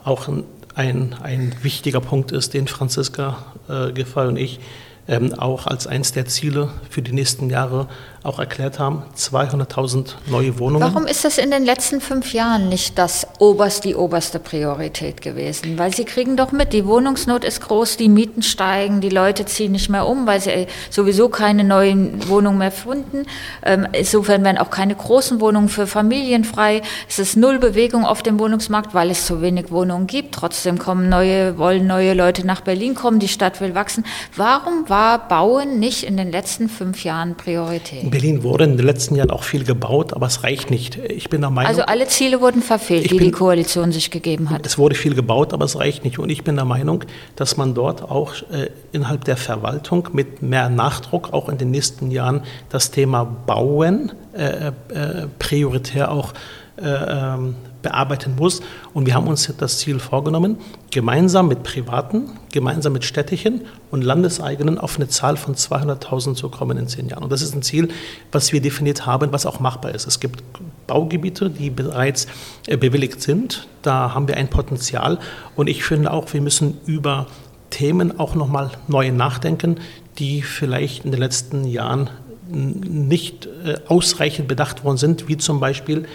auch 0.06 0.30
ein, 0.76 1.16
ein 1.22 1.54
wichtiger 1.62 2.00
Punkt 2.00 2.32
ist, 2.32 2.54
den 2.54 2.68
Franziska 2.68 3.38
äh, 3.68 3.92
Giffey 3.92 4.28
und 4.28 4.38
ich 4.38 4.62
ähm, 5.10 5.34
auch 5.34 5.68
als 5.68 5.88
eines 5.88 6.14
der 6.14 6.26
Ziele 6.26 6.70
für 6.90 7.02
die 7.02 7.12
nächsten 7.12 7.50
Jahre 7.50 7.88
auch 8.26 8.40
erklärt 8.40 8.80
haben, 8.80 9.04
200.000 9.18 10.16
neue 10.28 10.60
Wohnungen. 10.60 10.84
Warum 10.84 11.06
ist 11.06 11.26
das 11.26 11.38
in 11.38 11.52
den 11.52 11.64
letzten 11.64 12.02
fünf 12.02 12.34
Jahren 12.34 12.70
nicht 12.70 12.98
das 12.98 13.28
oberst, 13.40 13.84
die 13.84 13.96
oberste 13.96 14.40
Priorität 14.40 15.22
gewesen? 15.22 15.78
Weil 15.78 15.94
Sie 15.94 16.06
kriegen 16.06 16.36
doch 16.36 16.52
mit, 16.52 16.74
die 16.74 16.86
Wohnungsnot 16.86 17.44
ist 17.44 17.62
groß, 17.62 17.98
die 17.98 18.10
Mieten 18.10 18.42
steigen, 18.42 19.02
die 19.02 19.10
Leute 19.10 19.46
ziehen 19.46 19.72
nicht 19.72 19.90
mehr 19.90 20.08
um, 20.08 20.28
weil 20.28 20.42
sie 20.42 20.68
sowieso 20.90 21.30
keine 21.30 21.64
neuen 21.64 22.28
Wohnungen 22.28 22.58
mehr 22.58 22.72
finden. 22.72 23.26
Ähm, 23.64 23.88
insofern 23.92 24.44
werden 24.44 24.58
auch 24.58 24.70
keine 24.70 24.96
großen 24.96 25.40
Wohnungen 25.40 25.70
für 25.70 25.88
Familien 25.88 26.44
frei. 26.44 26.82
Es 27.08 27.20
ist 27.20 27.38
null 27.38 27.60
Bewegung 27.60 28.06
auf 28.06 28.24
dem 28.24 28.40
Wohnungsmarkt, 28.40 28.94
weil 28.94 29.12
es 29.12 29.26
zu 29.26 29.42
wenig 29.42 29.72
Wohnungen 29.72 30.08
gibt. 30.08 30.36
Trotzdem 30.36 30.80
kommen 30.80 31.10
neue, 31.10 31.58
wollen 31.58 31.88
neue 31.88 32.14
Leute 32.14 32.46
nach 32.46 32.62
Berlin 32.62 32.96
kommen, 32.96 33.20
die 33.20 33.28
Stadt 33.28 33.62
will 33.62 33.76
wachsen. 33.76 34.06
Warum 34.36 34.90
war 34.90 35.28
Bauen 35.28 35.80
nicht 35.80 36.04
in 36.04 36.18
den 36.18 36.32
letzten 36.32 36.70
fünf 36.70 37.04
Jahren 37.04 37.36
Priorität? 37.36 38.15
Berlin 38.16 38.44
wurde 38.44 38.64
in 38.64 38.78
den 38.78 38.86
letzten 38.86 39.16
Jahren 39.16 39.30
auch 39.30 39.44
viel 39.44 39.66
gebaut, 39.66 40.14
aber 40.14 40.28
es 40.28 40.42
reicht 40.42 40.72
nicht. 40.72 40.96
Ich 40.96 41.30
bin 41.30 41.42
der 41.42 41.50
Meinung. 41.50 41.68
Also 41.68 41.82
alle 41.82 42.08
Ziele 42.08 42.40
wurden 42.40 42.62
verfehlt, 42.62 43.12
die 43.12 43.16
bin, 43.16 43.26
die 43.26 43.32
Koalition 43.32 43.92
sich 43.92 44.10
gegeben 44.10 44.52
hat. 44.52 44.66
Es 44.66 44.78
wurde 44.78 44.96
viel 44.96 45.16
gebaut, 45.16 45.52
aber 45.52 45.66
es 45.66 45.78
reicht 45.78 46.06
nicht. 46.06 46.18
Und 46.18 46.30
ich 46.30 46.46
bin 46.46 46.56
der 46.56 46.64
Meinung, 46.64 47.04
dass 47.36 47.58
man 47.58 47.74
dort 47.74 48.04
auch 48.04 48.36
äh, 48.54 48.70
innerhalb 48.94 49.26
der 49.26 49.36
Verwaltung 49.36 50.08
mit 50.14 50.42
mehr 50.42 50.70
Nachdruck 50.70 51.34
auch 51.34 51.50
in 51.50 51.58
den 51.58 51.72
nächsten 51.72 52.10
Jahren 52.10 52.44
das 52.70 52.90
Thema 52.90 53.26
Bauen 53.26 54.14
äh, 54.32 54.68
äh, 54.68 55.28
prioritär 55.38 56.10
auch 56.10 56.32
äh, 56.78 56.86
ähm, 56.88 57.56
bearbeiten 57.86 58.36
muss. 58.36 58.62
Und 58.94 59.06
wir 59.06 59.14
haben 59.14 59.28
uns 59.28 59.54
das 59.58 59.78
Ziel 59.78 60.00
vorgenommen, 60.00 60.58
gemeinsam 60.92 61.48
mit 61.48 61.64
Privaten, 61.64 62.32
gemeinsam 62.52 62.94
mit 62.94 63.06
städtischen 63.06 63.62
und 63.92 64.02
landeseigenen 64.02 64.78
auf 64.80 64.98
eine 64.98 65.08
Zahl 65.08 65.38
von 65.38 65.56
200.000 65.56 66.34
zu 66.34 66.50
kommen 66.50 66.78
in 66.78 66.88
zehn 66.88 67.08
Jahren. 67.08 67.24
Und 67.24 67.32
das 67.32 67.44
ist 67.44 67.56
ein 67.56 67.62
Ziel, 67.62 67.90
was 68.32 68.52
wir 68.52 68.62
definiert 68.62 69.06
haben, 69.06 69.32
was 69.32 69.46
auch 69.46 69.60
machbar 69.60 69.94
ist. 69.94 70.08
Es 70.08 70.20
gibt 70.20 70.44
Baugebiete, 70.88 71.50
die 71.50 71.70
bereits 71.70 72.28
äh, 72.68 72.76
bewilligt 72.76 73.22
sind. 73.22 73.68
Da 73.84 74.14
haben 74.14 74.28
wir 74.28 74.38
ein 74.38 74.50
Potenzial. 74.50 75.20
Und 75.56 75.68
ich 75.68 75.84
finde 75.84 76.12
auch, 76.12 76.34
wir 76.34 76.42
müssen 76.42 76.80
über 76.86 77.28
Themen 77.70 78.20
auch 78.20 78.36
nochmal 78.36 78.72
neu 78.88 79.12
nachdenken, 79.12 79.78
die 80.18 80.42
vielleicht 80.42 81.06
in 81.06 81.12
den 81.12 81.20
letzten 81.20 81.66
Jahren 81.66 82.10
nicht 82.48 83.48
äh, 83.48 83.76
ausreichend 83.88 84.48
bedacht 84.48 84.84
worden 84.84 84.98
sind, 84.98 85.28
wie 85.28 85.38
zum 85.38 85.60
Beispiel 85.60 86.06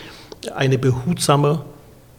eine 0.55 0.79
behutsame 0.79 1.63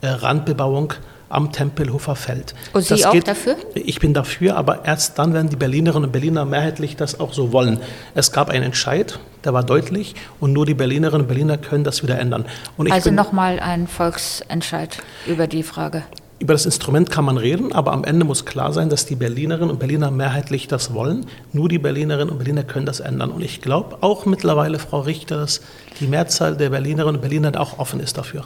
äh, 0.02 0.08
Randbebauung 0.08 0.94
am 1.32 1.52
Tempelhofer 1.52 2.16
Feld. 2.16 2.54
Und 2.74 2.82
Sie 2.82 2.90
das 2.90 3.06
auch 3.06 3.14
geht, 3.14 3.28
dafür? 3.28 3.56
Ich 3.74 4.00
bin 4.00 4.14
dafür, 4.14 4.58
aber 4.58 4.86
erst 4.86 5.18
dann 5.18 5.34
werden 5.34 5.50
die 5.50 5.56
Berlinerinnen 5.56 6.06
und 6.06 6.12
Berliner 6.12 6.46
mehrheitlich 6.46 6.98
das 6.98 7.20
auch 7.20 7.34
so 7.34 7.54
wollen. 7.54 7.80
Es 8.16 8.32
gab 8.32 8.50
einen 8.50 8.64
Entscheid, 8.64 9.20
der 9.44 9.54
war 9.54 9.64
deutlich 9.64 10.16
und 10.40 10.54
nur 10.54 10.66
die 10.66 10.74
Berlinerinnen 10.74 11.22
und 11.22 11.28
Berliner 11.28 11.58
können 11.58 11.84
das 11.84 12.04
wieder 12.04 12.20
ändern. 12.20 12.46
also 12.90 13.12
nochmal 13.12 13.60
ein 13.60 13.88
Volksentscheid 13.88 14.98
über 15.26 15.48
die 15.48 15.64
Frage. 15.64 16.04
Über 16.42 16.56
das 16.56 16.66
Instrument 16.66 17.12
kann 17.12 17.24
man 17.24 17.38
reden, 17.38 17.72
aber 17.72 17.92
am 17.92 18.04
Ende 18.04 18.26
muss 18.26 18.46
klar 18.46 18.74
sein, 18.74 18.90
dass 18.90 19.06
die 19.06 19.14
Berlinerinnen 19.14 19.70
und 19.70 19.78
Berliner 19.78 20.10
mehrheitlich 20.10 20.68
das 20.68 20.92
wollen. 20.92 21.28
Nur 21.54 21.70
die 21.70 21.78
Berlinerinnen 21.78 22.30
und 22.30 22.40
Berliner 22.40 22.64
können 22.64 22.88
das 22.88 23.00
ändern. 23.00 23.30
Und 23.30 23.44
ich 23.44 23.62
glaube 23.62 24.00
auch 24.02 24.26
mittlerweile, 24.26 24.80
Frau 24.80 25.02
Richter, 25.02 25.38
dass 25.38 25.62
die 26.00 26.08
Mehrzahl 26.08 26.58
der 26.58 26.72
Berlinerinnen 26.72 27.18
und 27.18 27.22
Berliner 27.22 27.62
auch 27.62 27.78
offen 27.78 28.00
ist 28.00 28.18
dafür. 28.18 28.46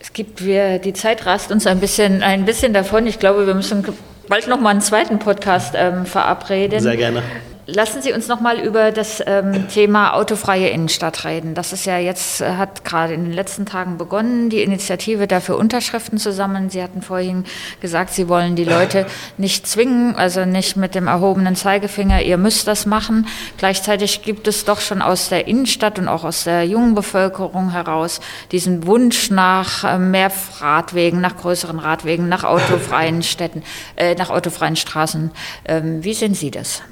Es 0.00 0.12
gibt, 0.12 0.44
wir, 0.44 0.80
die 0.80 0.92
Zeit 0.92 1.24
rast 1.24 1.52
uns 1.52 1.68
ein 1.68 1.78
bisschen, 1.78 2.20
ein 2.24 2.44
bisschen 2.46 2.74
davon. 2.74 3.06
Ich 3.06 3.20
glaube, 3.20 3.46
wir 3.46 3.54
müssen 3.54 3.86
bald 4.26 4.48
noch 4.48 4.60
mal 4.60 4.70
einen 4.70 4.80
zweiten 4.80 5.20
Podcast 5.20 5.74
ähm, 5.76 6.04
verabreden. 6.04 6.80
Sehr 6.80 6.96
gerne. 6.96 7.22
Lassen 7.66 8.02
Sie 8.02 8.12
uns 8.12 8.26
noch 8.26 8.40
mal 8.40 8.58
über 8.58 8.90
das 8.90 9.22
ähm, 9.24 9.68
Thema 9.68 10.14
autofreie 10.14 10.70
Innenstadt 10.70 11.24
reden. 11.24 11.54
Das 11.54 11.72
ist 11.72 11.84
ja 11.84 11.96
jetzt, 11.96 12.40
äh, 12.40 12.56
hat 12.56 12.84
gerade 12.84 13.14
in 13.14 13.22
den 13.22 13.32
letzten 13.32 13.66
Tagen 13.66 13.98
begonnen, 13.98 14.50
die 14.50 14.62
Initiative 14.62 15.28
dafür 15.28 15.58
Unterschriften 15.58 16.18
zu 16.18 16.32
sammeln. 16.32 16.70
Sie 16.70 16.82
hatten 16.82 17.02
vorhin 17.02 17.44
gesagt, 17.80 18.14
Sie 18.14 18.28
wollen 18.28 18.56
die 18.56 18.64
Leute 18.64 19.06
nicht 19.38 19.64
zwingen, 19.68 20.16
also 20.16 20.44
nicht 20.44 20.76
mit 20.76 20.96
dem 20.96 21.06
erhobenen 21.06 21.54
Zeigefinger, 21.54 22.20
ihr 22.22 22.36
müsst 22.36 22.66
das 22.66 22.84
machen. 22.84 23.28
Gleichzeitig 23.58 24.22
gibt 24.22 24.48
es 24.48 24.64
doch 24.64 24.80
schon 24.80 25.00
aus 25.00 25.28
der 25.28 25.46
Innenstadt 25.46 26.00
und 26.00 26.08
auch 26.08 26.24
aus 26.24 26.42
der 26.42 26.66
jungen 26.66 26.96
Bevölkerung 26.96 27.70
heraus 27.70 28.20
diesen 28.50 28.88
Wunsch 28.88 29.30
nach 29.30 29.84
äh, 29.84 29.98
mehr 29.98 30.32
Radwegen, 30.58 31.20
nach 31.20 31.36
größeren 31.36 31.78
Radwegen, 31.78 32.28
nach 32.28 32.42
autofreien 32.42 33.22
Städten, 33.22 33.62
äh, 33.94 34.16
nach 34.16 34.30
autofreien 34.30 34.74
Straßen. 34.74 35.30
Ähm, 35.64 36.02
wie 36.02 36.14
sehen 36.14 36.34
Sie 36.34 36.50
das? 36.50 36.82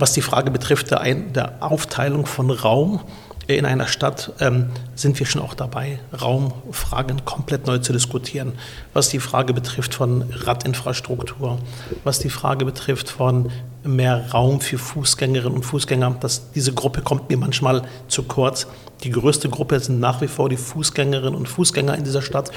Was 0.00 0.14
die 0.14 0.22
Frage 0.22 0.50
betrifft 0.50 0.90
der, 0.90 1.02
Ein 1.02 1.34
der 1.34 1.62
Aufteilung 1.62 2.24
von 2.24 2.50
Raum 2.50 3.00
in 3.46 3.66
einer 3.66 3.86
Stadt, 3.86 4.32
ähm, 4.40 4.70
sind 4.94 5.18
wir 5.18 5.26
schon 5.26 5.42
auch 5.42 5.52
dabei, 5.52 6.00
Raumfragen 6.18 7.26
komplett 7.26 7.66
neu 7.66 7.78
zu 7.78 7.92
diskutieren. 7.92 8.54
Was 8.94 9.10
die 9.10 9.20
Frage 9.20 9.52
betrifft 9.52 9.92
von 9.92 10.24
Radinfrastruktur, 10.32 11.58
was 12.02 12.18
die 12.18 12.30
Frage 12.30 12.64
betrifft 12.64 13.10
von 13.10 13.50
mehr 13.84 14.30
Raum 14.30 14.62
für 14.62 14.78
Fußgängerinnen 14.78 15.54
und 15.54 15.64
Fußgänger, 15.64 16.16
dass 16.18 16.50
diese 16.52 16.72
Gruppe 16.72 17.02
kommt 17.02 17.28
mir 17.28 17.36
manchmal 17.36 17.82
zu 18.08 18.22
kurz. 18.22 18.68
Die 19.04 19.10
größte 19.10 19.50
Gruppe 19.50 19.80
sind 19.80 20.00
nach 20.00 20.22
wie 20.22 20.28
vor 20.28 20.48
die 20.48 20.56
Fußgängerinnen 20.56 21.34
und 21.34 21.46
Fußgänger 21.46 21.94
in 21.94 22.04
dieser 22.04 22.22
Stadt. 22.22 22.50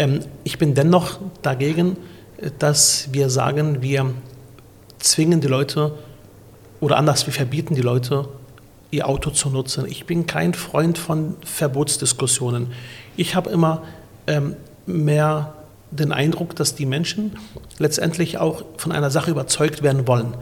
Ähm, 0.00 0.18
ich 0.42 0.58
bin 0.58 0.74
dennoch 0.74 1.20
dagegen, 1.40 1.96
dass 2.58 3.10
wir 3.12 3.30
sagen, 3.30 3.80
wir 3.80 4.12
zwingen 4.98 5.40
die 5.40 5.46
Leute 5.46 5.92
oder 6.84 6.98
anders, 6.98 7.24
wir 7.24 7.32
verbieten 7.32 7.74
die 7.74 7.80
Leute, 7.80 8.28
ihr 8.90 9.08
Auto 9.08 9.30
zu 9.30 9.48
nutzen. 9.48 9.86
Ich 9.88 10.04
bin 10.04 10.26
kein 10.26 10.52
Freund 10.52 10.98
von 10.98 11.34
Verbotsdiskussionen. 11.42 12.72
Ich 13.16 13.34
habe 13.34 13.48
immer 13.48 13.84
ähm, 14.26 14.54
mehr 14.84 15.54
den 15.90 16.12
Eindruck, 16.12 16.54
dass 16.56 16.74
die 16.74 16.84
Menschen 16.84 17.38
letztendlich 17.78 18.36
auch 18.36 18.66
von 18.76 18.92
einer 18.92 19.10
Sache 19.10 19.30
überzeugt 19.30 19.82
werden 19.82 20.06
wollen. 20.06 20.34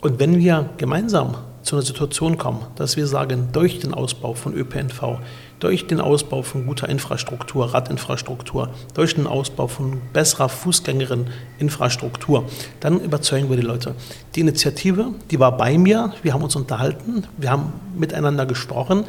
Und 0.00 0.18
wenn 0.18 0.40
wir 0.40 0.68
gemeinsam 0.78 1.36
zu 1.62 1.76
einer 1.76 1.84
Situation 1.84 2.38
kommen, 2.38 2.66
dass 2.74 2.96
wir 2.96 3.06
sagen, 3.06 3.50
durch 3.52 3.78
den 3.78 3.94
Ausbau 3.94 4.34
von 4.34 4.54
ÖPNV, 4.54 5.20
durch 5.60 5.86
den 5.86 6.00
Ausbau 6.00 6.42
von 6.42 6.66
guter 6.66 6.88
Infrastruktur, 6.88 7.74
Radinfrastruktur, 7.74 8.70
durch 8.94 9.14
den 9.14 9.26
Ausbau 9.26 9.66
von 9.66 10.00
besserer 10.12 10.48
Fußgängerinneninfrastruktur, 10.48 12.44
dann 12.80 13.00
überzeugen 13.00 13.50
wir 13.50 13.56
die 13.56 13.62
Leute. 13.62 13.94
Die 14.34 14.40
Initiative, 14.40 15.12
die 15.30 15.40
war 15.40 15.56
bei 15.56 15.76
mir, 15.76 16.12
wir 16.22 16.32
haben 16.32 16.42
uns 16.42 16.56
unterhalten, 16.56 17.24
wir 17.36 17.50
haben 17.50 17.72
miteinander 17.96 18.46
gesprochen 18.46 19.04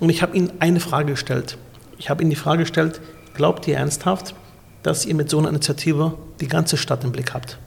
und 0.00 0.10
ich 0.10 0.22
habe 0.22 0.36
Ihnen 0.36 0.52
eine 0.60 0.80
Frage 0.80 1.12
gestellt. 1.12 1.58
Ich 1.98 2.08
habe 2.08 2.22
Ihnen 2.22 2.30
die 2.30 2.36
Frage 2.36 2.62
gestellt, 2.62 3.00
glaubt 3.34 3.68
ihr 3.68 3.76
ernsthaft, 3.76 4.34
dass 4.82 5.04
ihr 5.04 5.14
mit 5.14 5.28
so 5.28 5.38
einer 5.38 5.50
Initiative 5.50 6.14
die 6.40 6.48
ganze 6.48 6.78
Stadt 6.78 7.04
im 7.04 7.12
Blick 7.12 7.34
habt? 7.34 7.58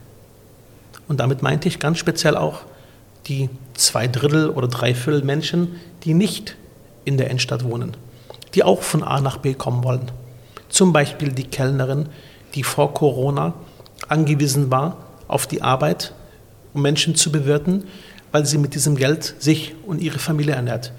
Und 1.08 1.20
damit 1.20 1.44
meinte 1.44 1.68
ich 1.68 1.80
ganz 1.80 2.00
speziell 2.00 2.36
auch 2.36 2.62
die 3.28 3.50
zwei 3.76 4.08
Drittel 4.08 4.50
oder 4.50 4.68
drei 4.68 4.96
Viertel 4.96 5.24
Menschen, 5.24 5.80
die 6.04 6.14
nicht 6.14 6.56
in 7.06 7.18
der 7.18 7.28
Innenstadt 7.28 7.64
wohnen 7.64 7.96
die 8.56 8.64
auch 8.64 8.82
von 8.82 9.04
A 9.04 9.22
nach 9.22 9.38
B 9.38 9.54
kommen 9.54 9.84
wollen. 9.84 10.12
Zum 10.70 10.94
Beispiel 10.94 11.32
die 11.32 11.46
Kellnerin, 11.46 12.10
die 12.56 12.64
vor 12.64 12.94
Corona 12.94 13.54
angewiesen 14.08 14.72
war 14.72 14.98
auf 15.28 15.48
die 15.48 15.62
Arbeit, 15.62 16.14
um 16.74 16.82
Menschen 16.82 17.16
zu 17.16 17.32
bewirten, 17.32 17.86
weil 18.32 18.46
sie 18.46 18.58
mit 18.58 18.74
diesem 18.74 18.96
Geld 18.96 19.36
sich 19.40 19.76
und 19.86 20.02
ihre 20.02 20.20
Familie 20.20 20.56
ernährt. 20.56 20.92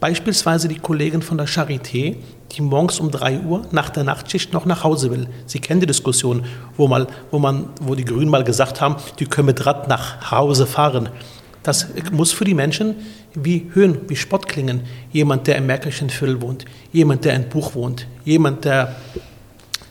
Beispielsweise 0.00 0.66
die 0.66 0.78
Kollegin 0.78 1.22
von 1.22 1.36
der 1.36 1.46
Charité, 1.46 2.16
die 2.52 2.62
morgens 2.62 3.00
um 3.00 3.10
3 3.10 3.40
Uhr 3.40 3.66
nach 3.70 3.90
der 3.90 4.02
Nachtschicht 4.02 4.52
noch 4.52 4.64
nach 4.64 4.82
Hause 4.82 5.10
will. 5.10 5.28
Sie 5.46 5.60
kennen 5.60 5.80
die 5.80 5.86
Diskussion, 5.86 6.44
wo, 6.76 6.88
mal, 6.88 7.06
wo, 7.30 7.38
man, 7.38 7.68
wo 7.80 7.94
die 7.94 8.04
Grünen 8.04 8.30
mal 8.30 8.42
gesagt 8.42 8.80
haben, 8.80 8.96
die 9.18 9.26
können 9.26 9.46
mit 9.46 9.66
Rad 9.66 9.88
nach 9.88 10.30
Hause 10.30 10.66
fahren. 10.66 11.10
Das 11.62 11.88
muss 12.10 12.32
für 12.32 12.44
die 12.44 12.54
Menschen 12.54 12.96
wie 13.34 13.70
Höhen, 13.74 13.98
wie 14.08 14.16
Spott 14.16 14.48
klingen. 14.48 14.82
Jemand, 15.12 15.46
der 15.46 15.56
im 15.56 15.66
Märkischen 15.66 16.08
Viertel 16.08 16.40
wohnt, 16.40 16.64
jemand, 16.92 17.24
der 17.24 17.34
in 17.34 17.48
Buch 17.48 17.74
wohnt, 17.74 18.06
jemand, 18.24 18.64
der 18.64 18.96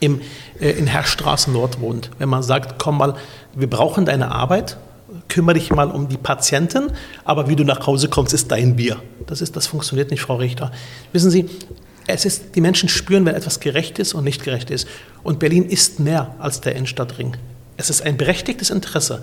im, 0.00 0.20
äh, 0.60 0.70
in 0.70 0.86
Herrstraße 0.86 1.50
Nord 1.50 1.80
wohnt. 1.80 2.10
Wenn 2.18 2.28
man 2.28 2.42
sagt, 2.42 2.78
komm 2.78 2.98
mal, 2.98 3.14
wir 3.54 3.70
brauchen 3.70 4.04
deine 4.04 4.32
Arbeit, 4.32 4.78
kümmere 5.28 5.54
dich 5.54 5.70
mal 5.70 5.90
um 5.90 6.08
die 6.08 6.16
Patienten, 6.16 6.92
aber 7.24 7.48
wie 7.48 7.56
du 7.56 7.64
nach 7.64 7.86
Hause 7.86 8.08
kommst, 8.08 8.34
ist 8.34 8.50
dein 8.50 8.76
Bier. 8.76 9.00
Das, 9.26 9.40
ist, 9.40 9.56
das 9.56 9.66
funktioniert 9.66 10.10
nicht, 10.10 10.22
Frau 10.22 10.36
Richter. 10.36 10.72
Wissen 11.12 11.30
Sie, 11.30 11.48
es 12.06 12.24
ist, 12.24 12.56
die 12.56 12.60
Menschen 12.60 12.88
spüren, 12.88 13.24
wenn 13.24 13.34
etwas 13.34 13.60
gerecht 13.60 13.98
ist 13.98 14.14
und 14.14 14.24
nicht 14.24 14.42
gerecht 14.42 14.70
ist. 14.70 14.88
Und 15.22 15.38
Berlin 15.38 15.66
ist 15.66 16.00
mehr 16.00 16.34
als 16.38 16.60
der 16.60 16.74
Innenstadtring. 16.74 17.36
Es 17.76 17.90
ist 17.90 18.02
ein 18.02 18.16
berechtigtes 18.16 18.70
Interesse, 18.70 19.22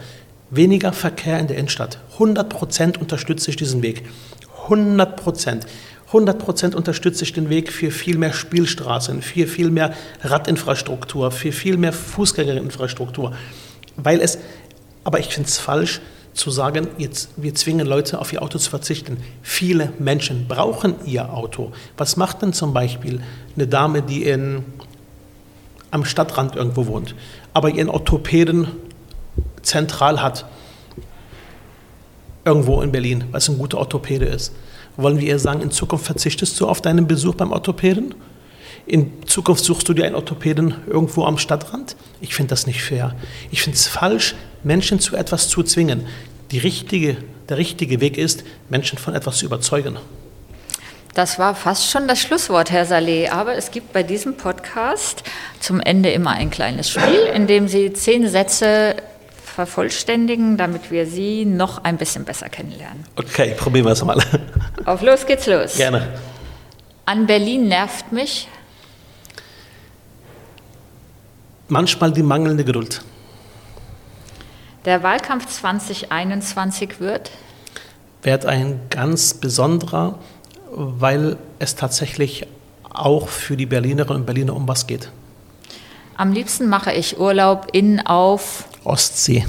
weniger 0.49 0.93
Verkehr 0.93 1.39
in 1.39 1.47
der 1.47 1.57
Innenstadt. 1.57 1.99
100 2.13 2.49
Prozent 2.49 2.97
unterstütze 2.99 3.49
ich 3.49 3.55
diesen 3.55 3.81
Weg. 3.81 4.03
100 4.63 5.15
Prozent. 5.15 5.65
100 6.07 6.39
Prozent 6.39 6.75
unterstütze 6.75 7.23
ich 7.23 7.33
den 7.33 7.49
Weg 7.49 7.71
für 7.71 7.91
viel 7.91 8.17
mehr 8.17 8.31
Spielstraßen, 8.31 9.21
für 9.21 9.45
viel 9.45 9.69
mehr 9.69 9.93
Radinfrastruktur, 10.21 11.31
für 11.31 11.51
viel 11.51 11.77
mehr 11.77 11.91
Fußgängerinfrastruktur. 11.91 13.33
Weil 13.97 14.21
es, 14.21 14.38
aber 15.03 15.19
ich 15.19 15.27
finde 15.27 15.49
es 15.49 15.57
falsch, 15.57 15.99
zu 16.33 16.51
sagen, 16.51 16.88
jetzt, 16.97 17.29
wir 17.36 17.55
zwingen 17.55 17.88
Leute 17.88 18.21
auf 18.21 18.31
ihr 18.31 18.41
Auto 18.41 18.60
zu 18.60 18.69
verzichten. 18.69 19.17
Viele 19.41 19.91
Menschen 19.99 20.47
brauchen 20.47 20.95
ihr 21.05 21.33
Auto. 21.33 21.71
Was 21.97 22.15
macht 22.15 22.41
denn 22.41 22.53
zum 22.53 22.73
Beispiel 22.73 23.21
eine 23.55 23.67
Dame, 23.67 24.03
die 24.03 24.23
in, 24.23 24.63
am 25.91 26.05
Stadtrand 26.05 26.55
irgendwo 26.55 26.86
wohnt, 26.86 27.15
aber 27.53 27.69
ihren 27.69 27.89
Orthopäden 27.89 28.67
zentral 29.67 30.21
hat, 30.21 30.45
irgendwo 32.45 32.82
in 32.82 32.91
Berlin, 32.91 33.25
weil 33.32 33.39
es 33.39 33.49
ein 33.49 33.58
guter 33.58 33.77
Orthopäde 33.77 34.25
ist? 34.25 34.53
Wollen 34.95 35.19
wir 35.19 35.27
ihr 35.27 35.39
sagen, 35.39 35.62
in 35.62 35.71
Zukunft 35.71 36.06
verzichtest 36.06 36.60
du 36.60 36.67
auf 36.67 36.82
deinen 36.82 37.08
Besuch 37.08 37.36
beim 37.36 37.51
Orthopäden? 37.51 38.15
In 38.88 39.12
Zukunft 39.27 39.63
suchst 39.63 39.88
du 39.89 39.93
dir 39.93 40.06
einen 40.06 40.15
Orthopäden 40.15 40.73
irgendwo 40.88 41.25
am 41.25 41.38
Stadtrand? 41.38 41.95
Ich 42.21 42.34
finde 42.34 42.49
das 42.51 42.65
nicht 42.65 42.82
fair. 42.82 43.15
Ich 43.51 43.62
finde 43.62 43.75
es 43.75 43.88
falsch, 43.88 44.34
Menschen 44.63 44.99
zu 44.99 45.15
etwas 45.15 45.49
zu 45.49 45.62
zwingen. 45.62 46.08
Die 46.51 46.58
richtige, 46.58 47.17
der 47.49 47.58
richtige 47.58 47.99
Weg 47.99 48.17
ist, 48.17 48.45
Menschen 48.69 48.97
von 48.97 49.13
etwas 49.13 49.38
zu 49.38 49.45
überzeugen. 49.45 49.97
Das 51.13 51.38
war 51.38 51.53
fast 51.56 51.91
schon 51.91 52.08
das 52.08 52.19
Schlusswort, 52.19 52.71
Herr 52.71 52.86
Saleh. 52.86 53.30
Aber 53.30 53.56
es 53.56 53.71
gibt 53.71 53.91
bei 53.91 54.03
diesem 54.03 54.38
Podcast 54.38 55.23
zum 55.60 55.82
Ende 55.82 56.12
immer 56.12 56.32
ein 56.32 56.49
kleines 56.49 56.89
Spiel, 56.89 57.27
in 57.34 57.47
dem 57.47 57.67
Sie 57.67 57.91
zehn 57.91 58.30
Sätze 58.30 58.95
vervollständigen, 59.57 60.55
damit 60.55 60.91
wir 60.91 61.07
Sie 61.07 61.43
noch 61.43 61.83
ein 61.83 61.97
bisschen 61.97 62.25
besser 62.25 62.47
kennenlernen. 62.47 63.03
Okay, 63.15 63.55
probieren 63.57 63.87
wir 63.87 63.93
es 63.93 64.05
mal. 64.05 64.21
Auf 64.85 65.01
los 65.01 65.25
geht's 65.25 65.47
los. 65.47 65.77
Gerne. 65.77 66.09
An 67.05 67.25
Berlin 67.25 67.67
nervt 67.67 68.11
mich. 68.11 68.47
Manchmal 71.69 72.11
die 72.11 72.21
mangelnde 72.21 72.63
Geduld. 72.65 73.01
Der 74.85 75.01
Wahlkampf 75.01 75.47
2021 75.47 76.99
wird 76.99 77.31
Wird 78.21 78.45
ein 78.45 78.79
ganz 78.91 79.33
besonderer, 79.33 80.19
weil 80.69 81.37
es 81.57 81.75
tatsächlich 81.75 82.45
auch 82.91 83.27
für 83.27 83.57
die 83.57 83.65
Berlinerinnen 83.65 84.21
und 84.21 84.25
Berliner 84.27 84.55
um 84.55 84.67
was 84.67 84.85
geht. 84.85 85.09
am 86.15 86.31
liebsten 86.31 86.69
mache 86.69 86.93
ich 86.93 87.19
Urlaub 87.19 87.69
in 87.73 87.99
auf 88.05 88.65
Ostsee. 88.88 89.45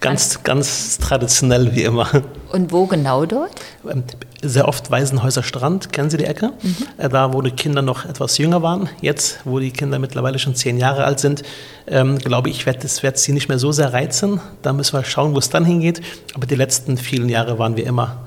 Ganz, 0.00 0.42
ganz 0.42 0.98
traditionell 0.98 1.74
wie 1.74 1.82
immer. 1.84 2.08
und 2.52 2.70
wo 2.70 2.86
genau 2.86 3.24
dort? 3.24 3.50
Ähm, 3.90 4.04
Sehr 4.42 4.68
oft 4.68 4.90
Waisenhäuser 4.90 5.42
Strand, 5.42 5.92
kennen 5.92 6.10
Sie 6.10 6.18
die 6.18 6.26
Ecke? 6.26 6.52
Äh, 6.98 7.08
Da, 7.08 7.32
wo 7.32 7.40
die 7.40 7.50
Kinder 7.50 7.80
noch 7.82 8.04
etwas 8.04 8.36
jünger 8.38 8.62
waren. 8.62 8.88
Jetzt, 9.00 9.40
wo 9.44 9.58
die 9.58 9.70
Kinder 9.70 9.98
mittlerweile 9.98 10.38
schon 10.38 10.54
zehn 10.54 10.76
Jahre 10.76 11.04
alt 11.04 11.18
sind, 11.18 11.42
ähm, 11.86 12.18
glaube 12.18 12.50
ich, 12.50 12.66
wird 12.66 12.84
es 12.84 13.02
wird 13.02 13.18
sie 13.18 13.32
nicht 13.32 13.48
mehr 13.48 13.58
so 13.58 13.72
sehr 13.72 13.92
reizen. 13.92 14.40
Da 14.62 14.72
müssen 14.74 14.92
wir 14.96 15.02
schauen, 15.04 15.34
wo 15.34 15.38
es 15.38 15.48
dann 15.48 15.64
hingeht. 15.64 16.02
Aber 16.34 16.46
die 16.46 16.56
letzten 16.56 16.98
vielen 16.98 17.28
Jahre 17.30 17.58
waren 17.58 17.76
wir 17.76 17.86
immer 17.86 18.18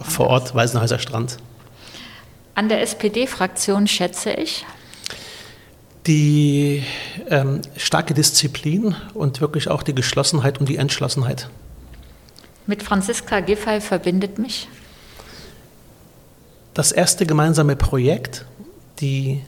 vor 0.00 0.28
Ort, 0.28 0.54
Waisenhäuser 0.54 0.98
Strand. 0.98 1.36
An 2.54 2.68
der 2.68 2.80
SPD-Fraktion 2.80 3.86
schätze 3.86 4.32
ich. 4.32 4.64
Die 6.06 6.82
ähm, 7.30 7.62
starke 7.76 8.12
Disziplin 8.12 8.94
und 9.14 9.40
wirklich 9.40 9.68
auch 9.68 9.82
die 9.82 9.94
Geschlossenheit 9.94 10.58
und 10.60 10.68
die 10.68 10.76
Entschlossenheit. 10.76 11.48
Mit 12.66 12.82
Franziska 12.82 13.40
Giffey 13.40 13.80
verbindet 13.80 14.38
mich. 14.38 14.68
Das 16.74 16.92
erste 16.92 17.24
gemeinsame 17.24 17.76
Projekt, 17.76 18.44
die 19.00 19.42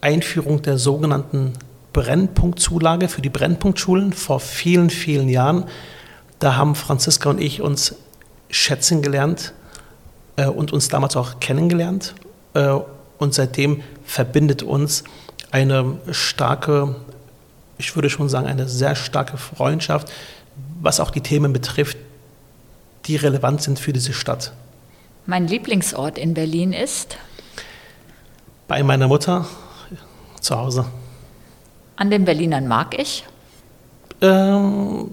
Einführung 0.00 0.62
der 0.62 0.76
sogenannten 0.76 1.52
Brennpunktzulage 1.92 3.08
für 3.08 3.22
die 3.22 3.30
Brennpunktschulen 3.30 4.12
vor 4.12 4.40
vielen, 4.40 4.90
vielen 4.90 5.28
Jahren. 5.28 5.64
Da 6.38 6.56
haben 6.56 6.74
Franziska 6.74 7.30
und 7.30 7.40
ich 7.40 7.62
uns 7.62 7.94
schätzen 8.50 9.00
gelernt 9.02 9.54
äh, 10.36 10.46
und 10.46 10.72
uns 10.72 10.88
damals 10.88 11.16
auch 11.16 11.40
kennengelernt. 11.40 12.14
Äh, 12.54 12.78
und 13.18 13.32
seitdem 13.32 13.82
verbindet 14.04 14.62
uns 14.62 15.04
eine 15.50 15.98
starke, 16.10 16.96
ich 17.78 17.94
würde 17.94 18.10
schon 18.10 18.28
sagen, 18.28 18.46
eine 18.46 18.68
sehr 18.68 18.94
starke 18.94 19.36
Freundschaft, 19.36 20.12
was 20.80 21.00
auch 21.00 21.10
die 21.10 21.20
Themen 21.20 21.52
betrifft, 21.52 21.96
die 23.06 23.16
relevant 23.16 23.62
sind 23.62 23.78
für 23.78 23.92
diese 23.92 24.12
Stadt. 24.12 24.52
Mein 25.26 25.46
Lieblingsort 25.48 26.18
in 26.18 26.34
Berlin 26.34 26.72
ist. 26.72 27.16
Bei 28.68 28.82
meiner 28.82 29.08
Mutter 29.08 29.46
zu 30.40 30.56
Hause. 30.56 30.86
An 31.96 32.10
den 32.10 32.24
Berlinern 32.24 32.68
mag 32.68 32.98
ich. 32.98 33.24
Ähm, 34.20 35.10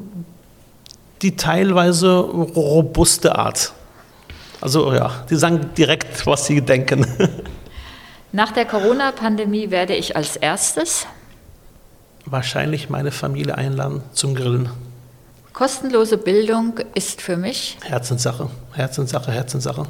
die 1.22 1.36
teilweise 1.36 2.19
robuste 2.19 3.36
Art. 3.36 3.74
Also 4.62 4.93
ja, 4.93 5.12
die 5.30 5.36
sagen 5.36 5.69
direkt, 5.78 6.26
was 6.26 6.46
sie 6.46 6.62
denken. 6.62 7.06
Nach 8.36 8.52
der 8.52 8.65
Corona-Pandemie 8.65 9.69
werde 9.69 9.96
ich 9.96 10.15
als 10.15 10.38
erstes 10.38 11.06
Wahrscheinlich 12.26 12.89
meine 12.89 13.12
Familie 13.12 13.56
einladen 13.56 14.02
zum 14.13 14.34
Grillen. 14.34 14.72
kostenlose 15.54 16.17
Bildung 16.17 16.80
ist 16.96 17.22
für 17.22 17.38
mich. 17.38 17.78
Herzenssache, 17.84 18.50
Herzenssache, 18.74 19.32
Herzenssache. 19.32 19.86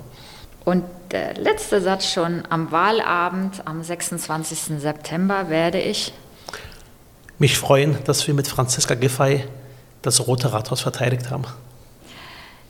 Und 0.65 0.83
der 1.11 1.35
letzte 1.35 1.79
Satz 1.79 2.05
schon 2.11 2.43
am 2.49 2.69
Wahlabend 2.73 3.65
am 3.65 3.81
26. 3.81 4.77
September 4.81 5.47
werde 5.47 5.79
ich. 5.79 6.11
Mich 7.39 7.57
freuen, 7.57 7.97
dass 8.03 8.27
wir 8.27 8.33
mit 8.33 8.49
Franziska 8.49 8.95
Giffey 8.95 9.45
das 10.01 10.27
Rote 10.27 10.51
Rathaus 10.51 10.81
verteidigt 10.81 11.31
haben. 11.31 11.45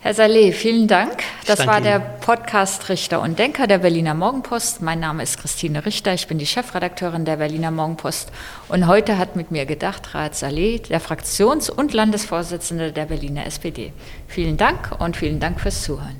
Herr 0.04 0.14
Saleh, 0.14 0.52
vielen 0.52 0.90
Dank. 0.90 1.24
Das 1.48 1.66
war 1.66 1.80
der 1.80 1.96
Ihnen. 1.96 2.06
Podcast 2.20 2.90
Richter 2.90 3.22
und 3.22 3.40
Denker 3.40 3.68
der 3.68 3.78
Berliner 3.78 4.14
Morgenpost. 4.14 4.82
Mein 4.82 5.00
Name 5.00 5.24
ist 5.24 5.40
Christine 5.40 5.86
Richter, 5.86 6.14
ich 6.14 6.28
bin 6.28 6.38
die 6.38 6.46
Chefredakteurin 6.46 7.24
der 7.24 7.38
Berliner 7.38 7.72
Morgenpost. 7.72 8.30
Und 8.68 8.88
heute 8.88 9.18
hat 9.18 9.38
mit 9.38 9.52
mir 9.52 9.66
gedacht 9.66 10.14
Raad 10.14 10.36
Saleh, 10.36 10.80
der 10.80 11.00
Fraktions- 11.00 11.70
und 11.70 11.94
Landesvorsitzende 11.94 12.92
der 12.92 13.06
Berliner 13.06 13.46
SPD. 13.46 13.94
Vielen 14.28 14.58
Dank 14.58 14.92
und 15.00 15.16
vielen 15.16 15.40
Dank 15.40 15.62
fürs 15.62 15.84
Zuhören. 15.84 16.20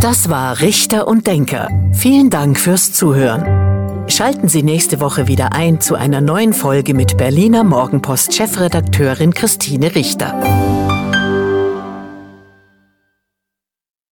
Das 0.00 0.28
war 0.28 0.60
Richter 0.60 1.06
und 1.06 1.28
Denker. 1.28 1.68
Vielen 1.92 2.30
Dank 2.30 2.58
fürs 2.58 2.92
Zuhören. 2.94 4.10
Schalten 4.10 4.48
Sie 4.48 4.64
nächste 4.64 4.98
Woche 4.98 5.28
wieder 5.28 5.52
ein 5.52 5.80
zu 5.80 5.94
einer 5.94 6.20
neuen 6.20 6.52
Folge 6.52 6.94
mit 6.94 7.16
Berliner 7.16 7.62
Morgenpost 7.62 8.34
Chefredakteurin 8.34 9.32
Christine 9.32 9.94
Richter. 9.94 10.93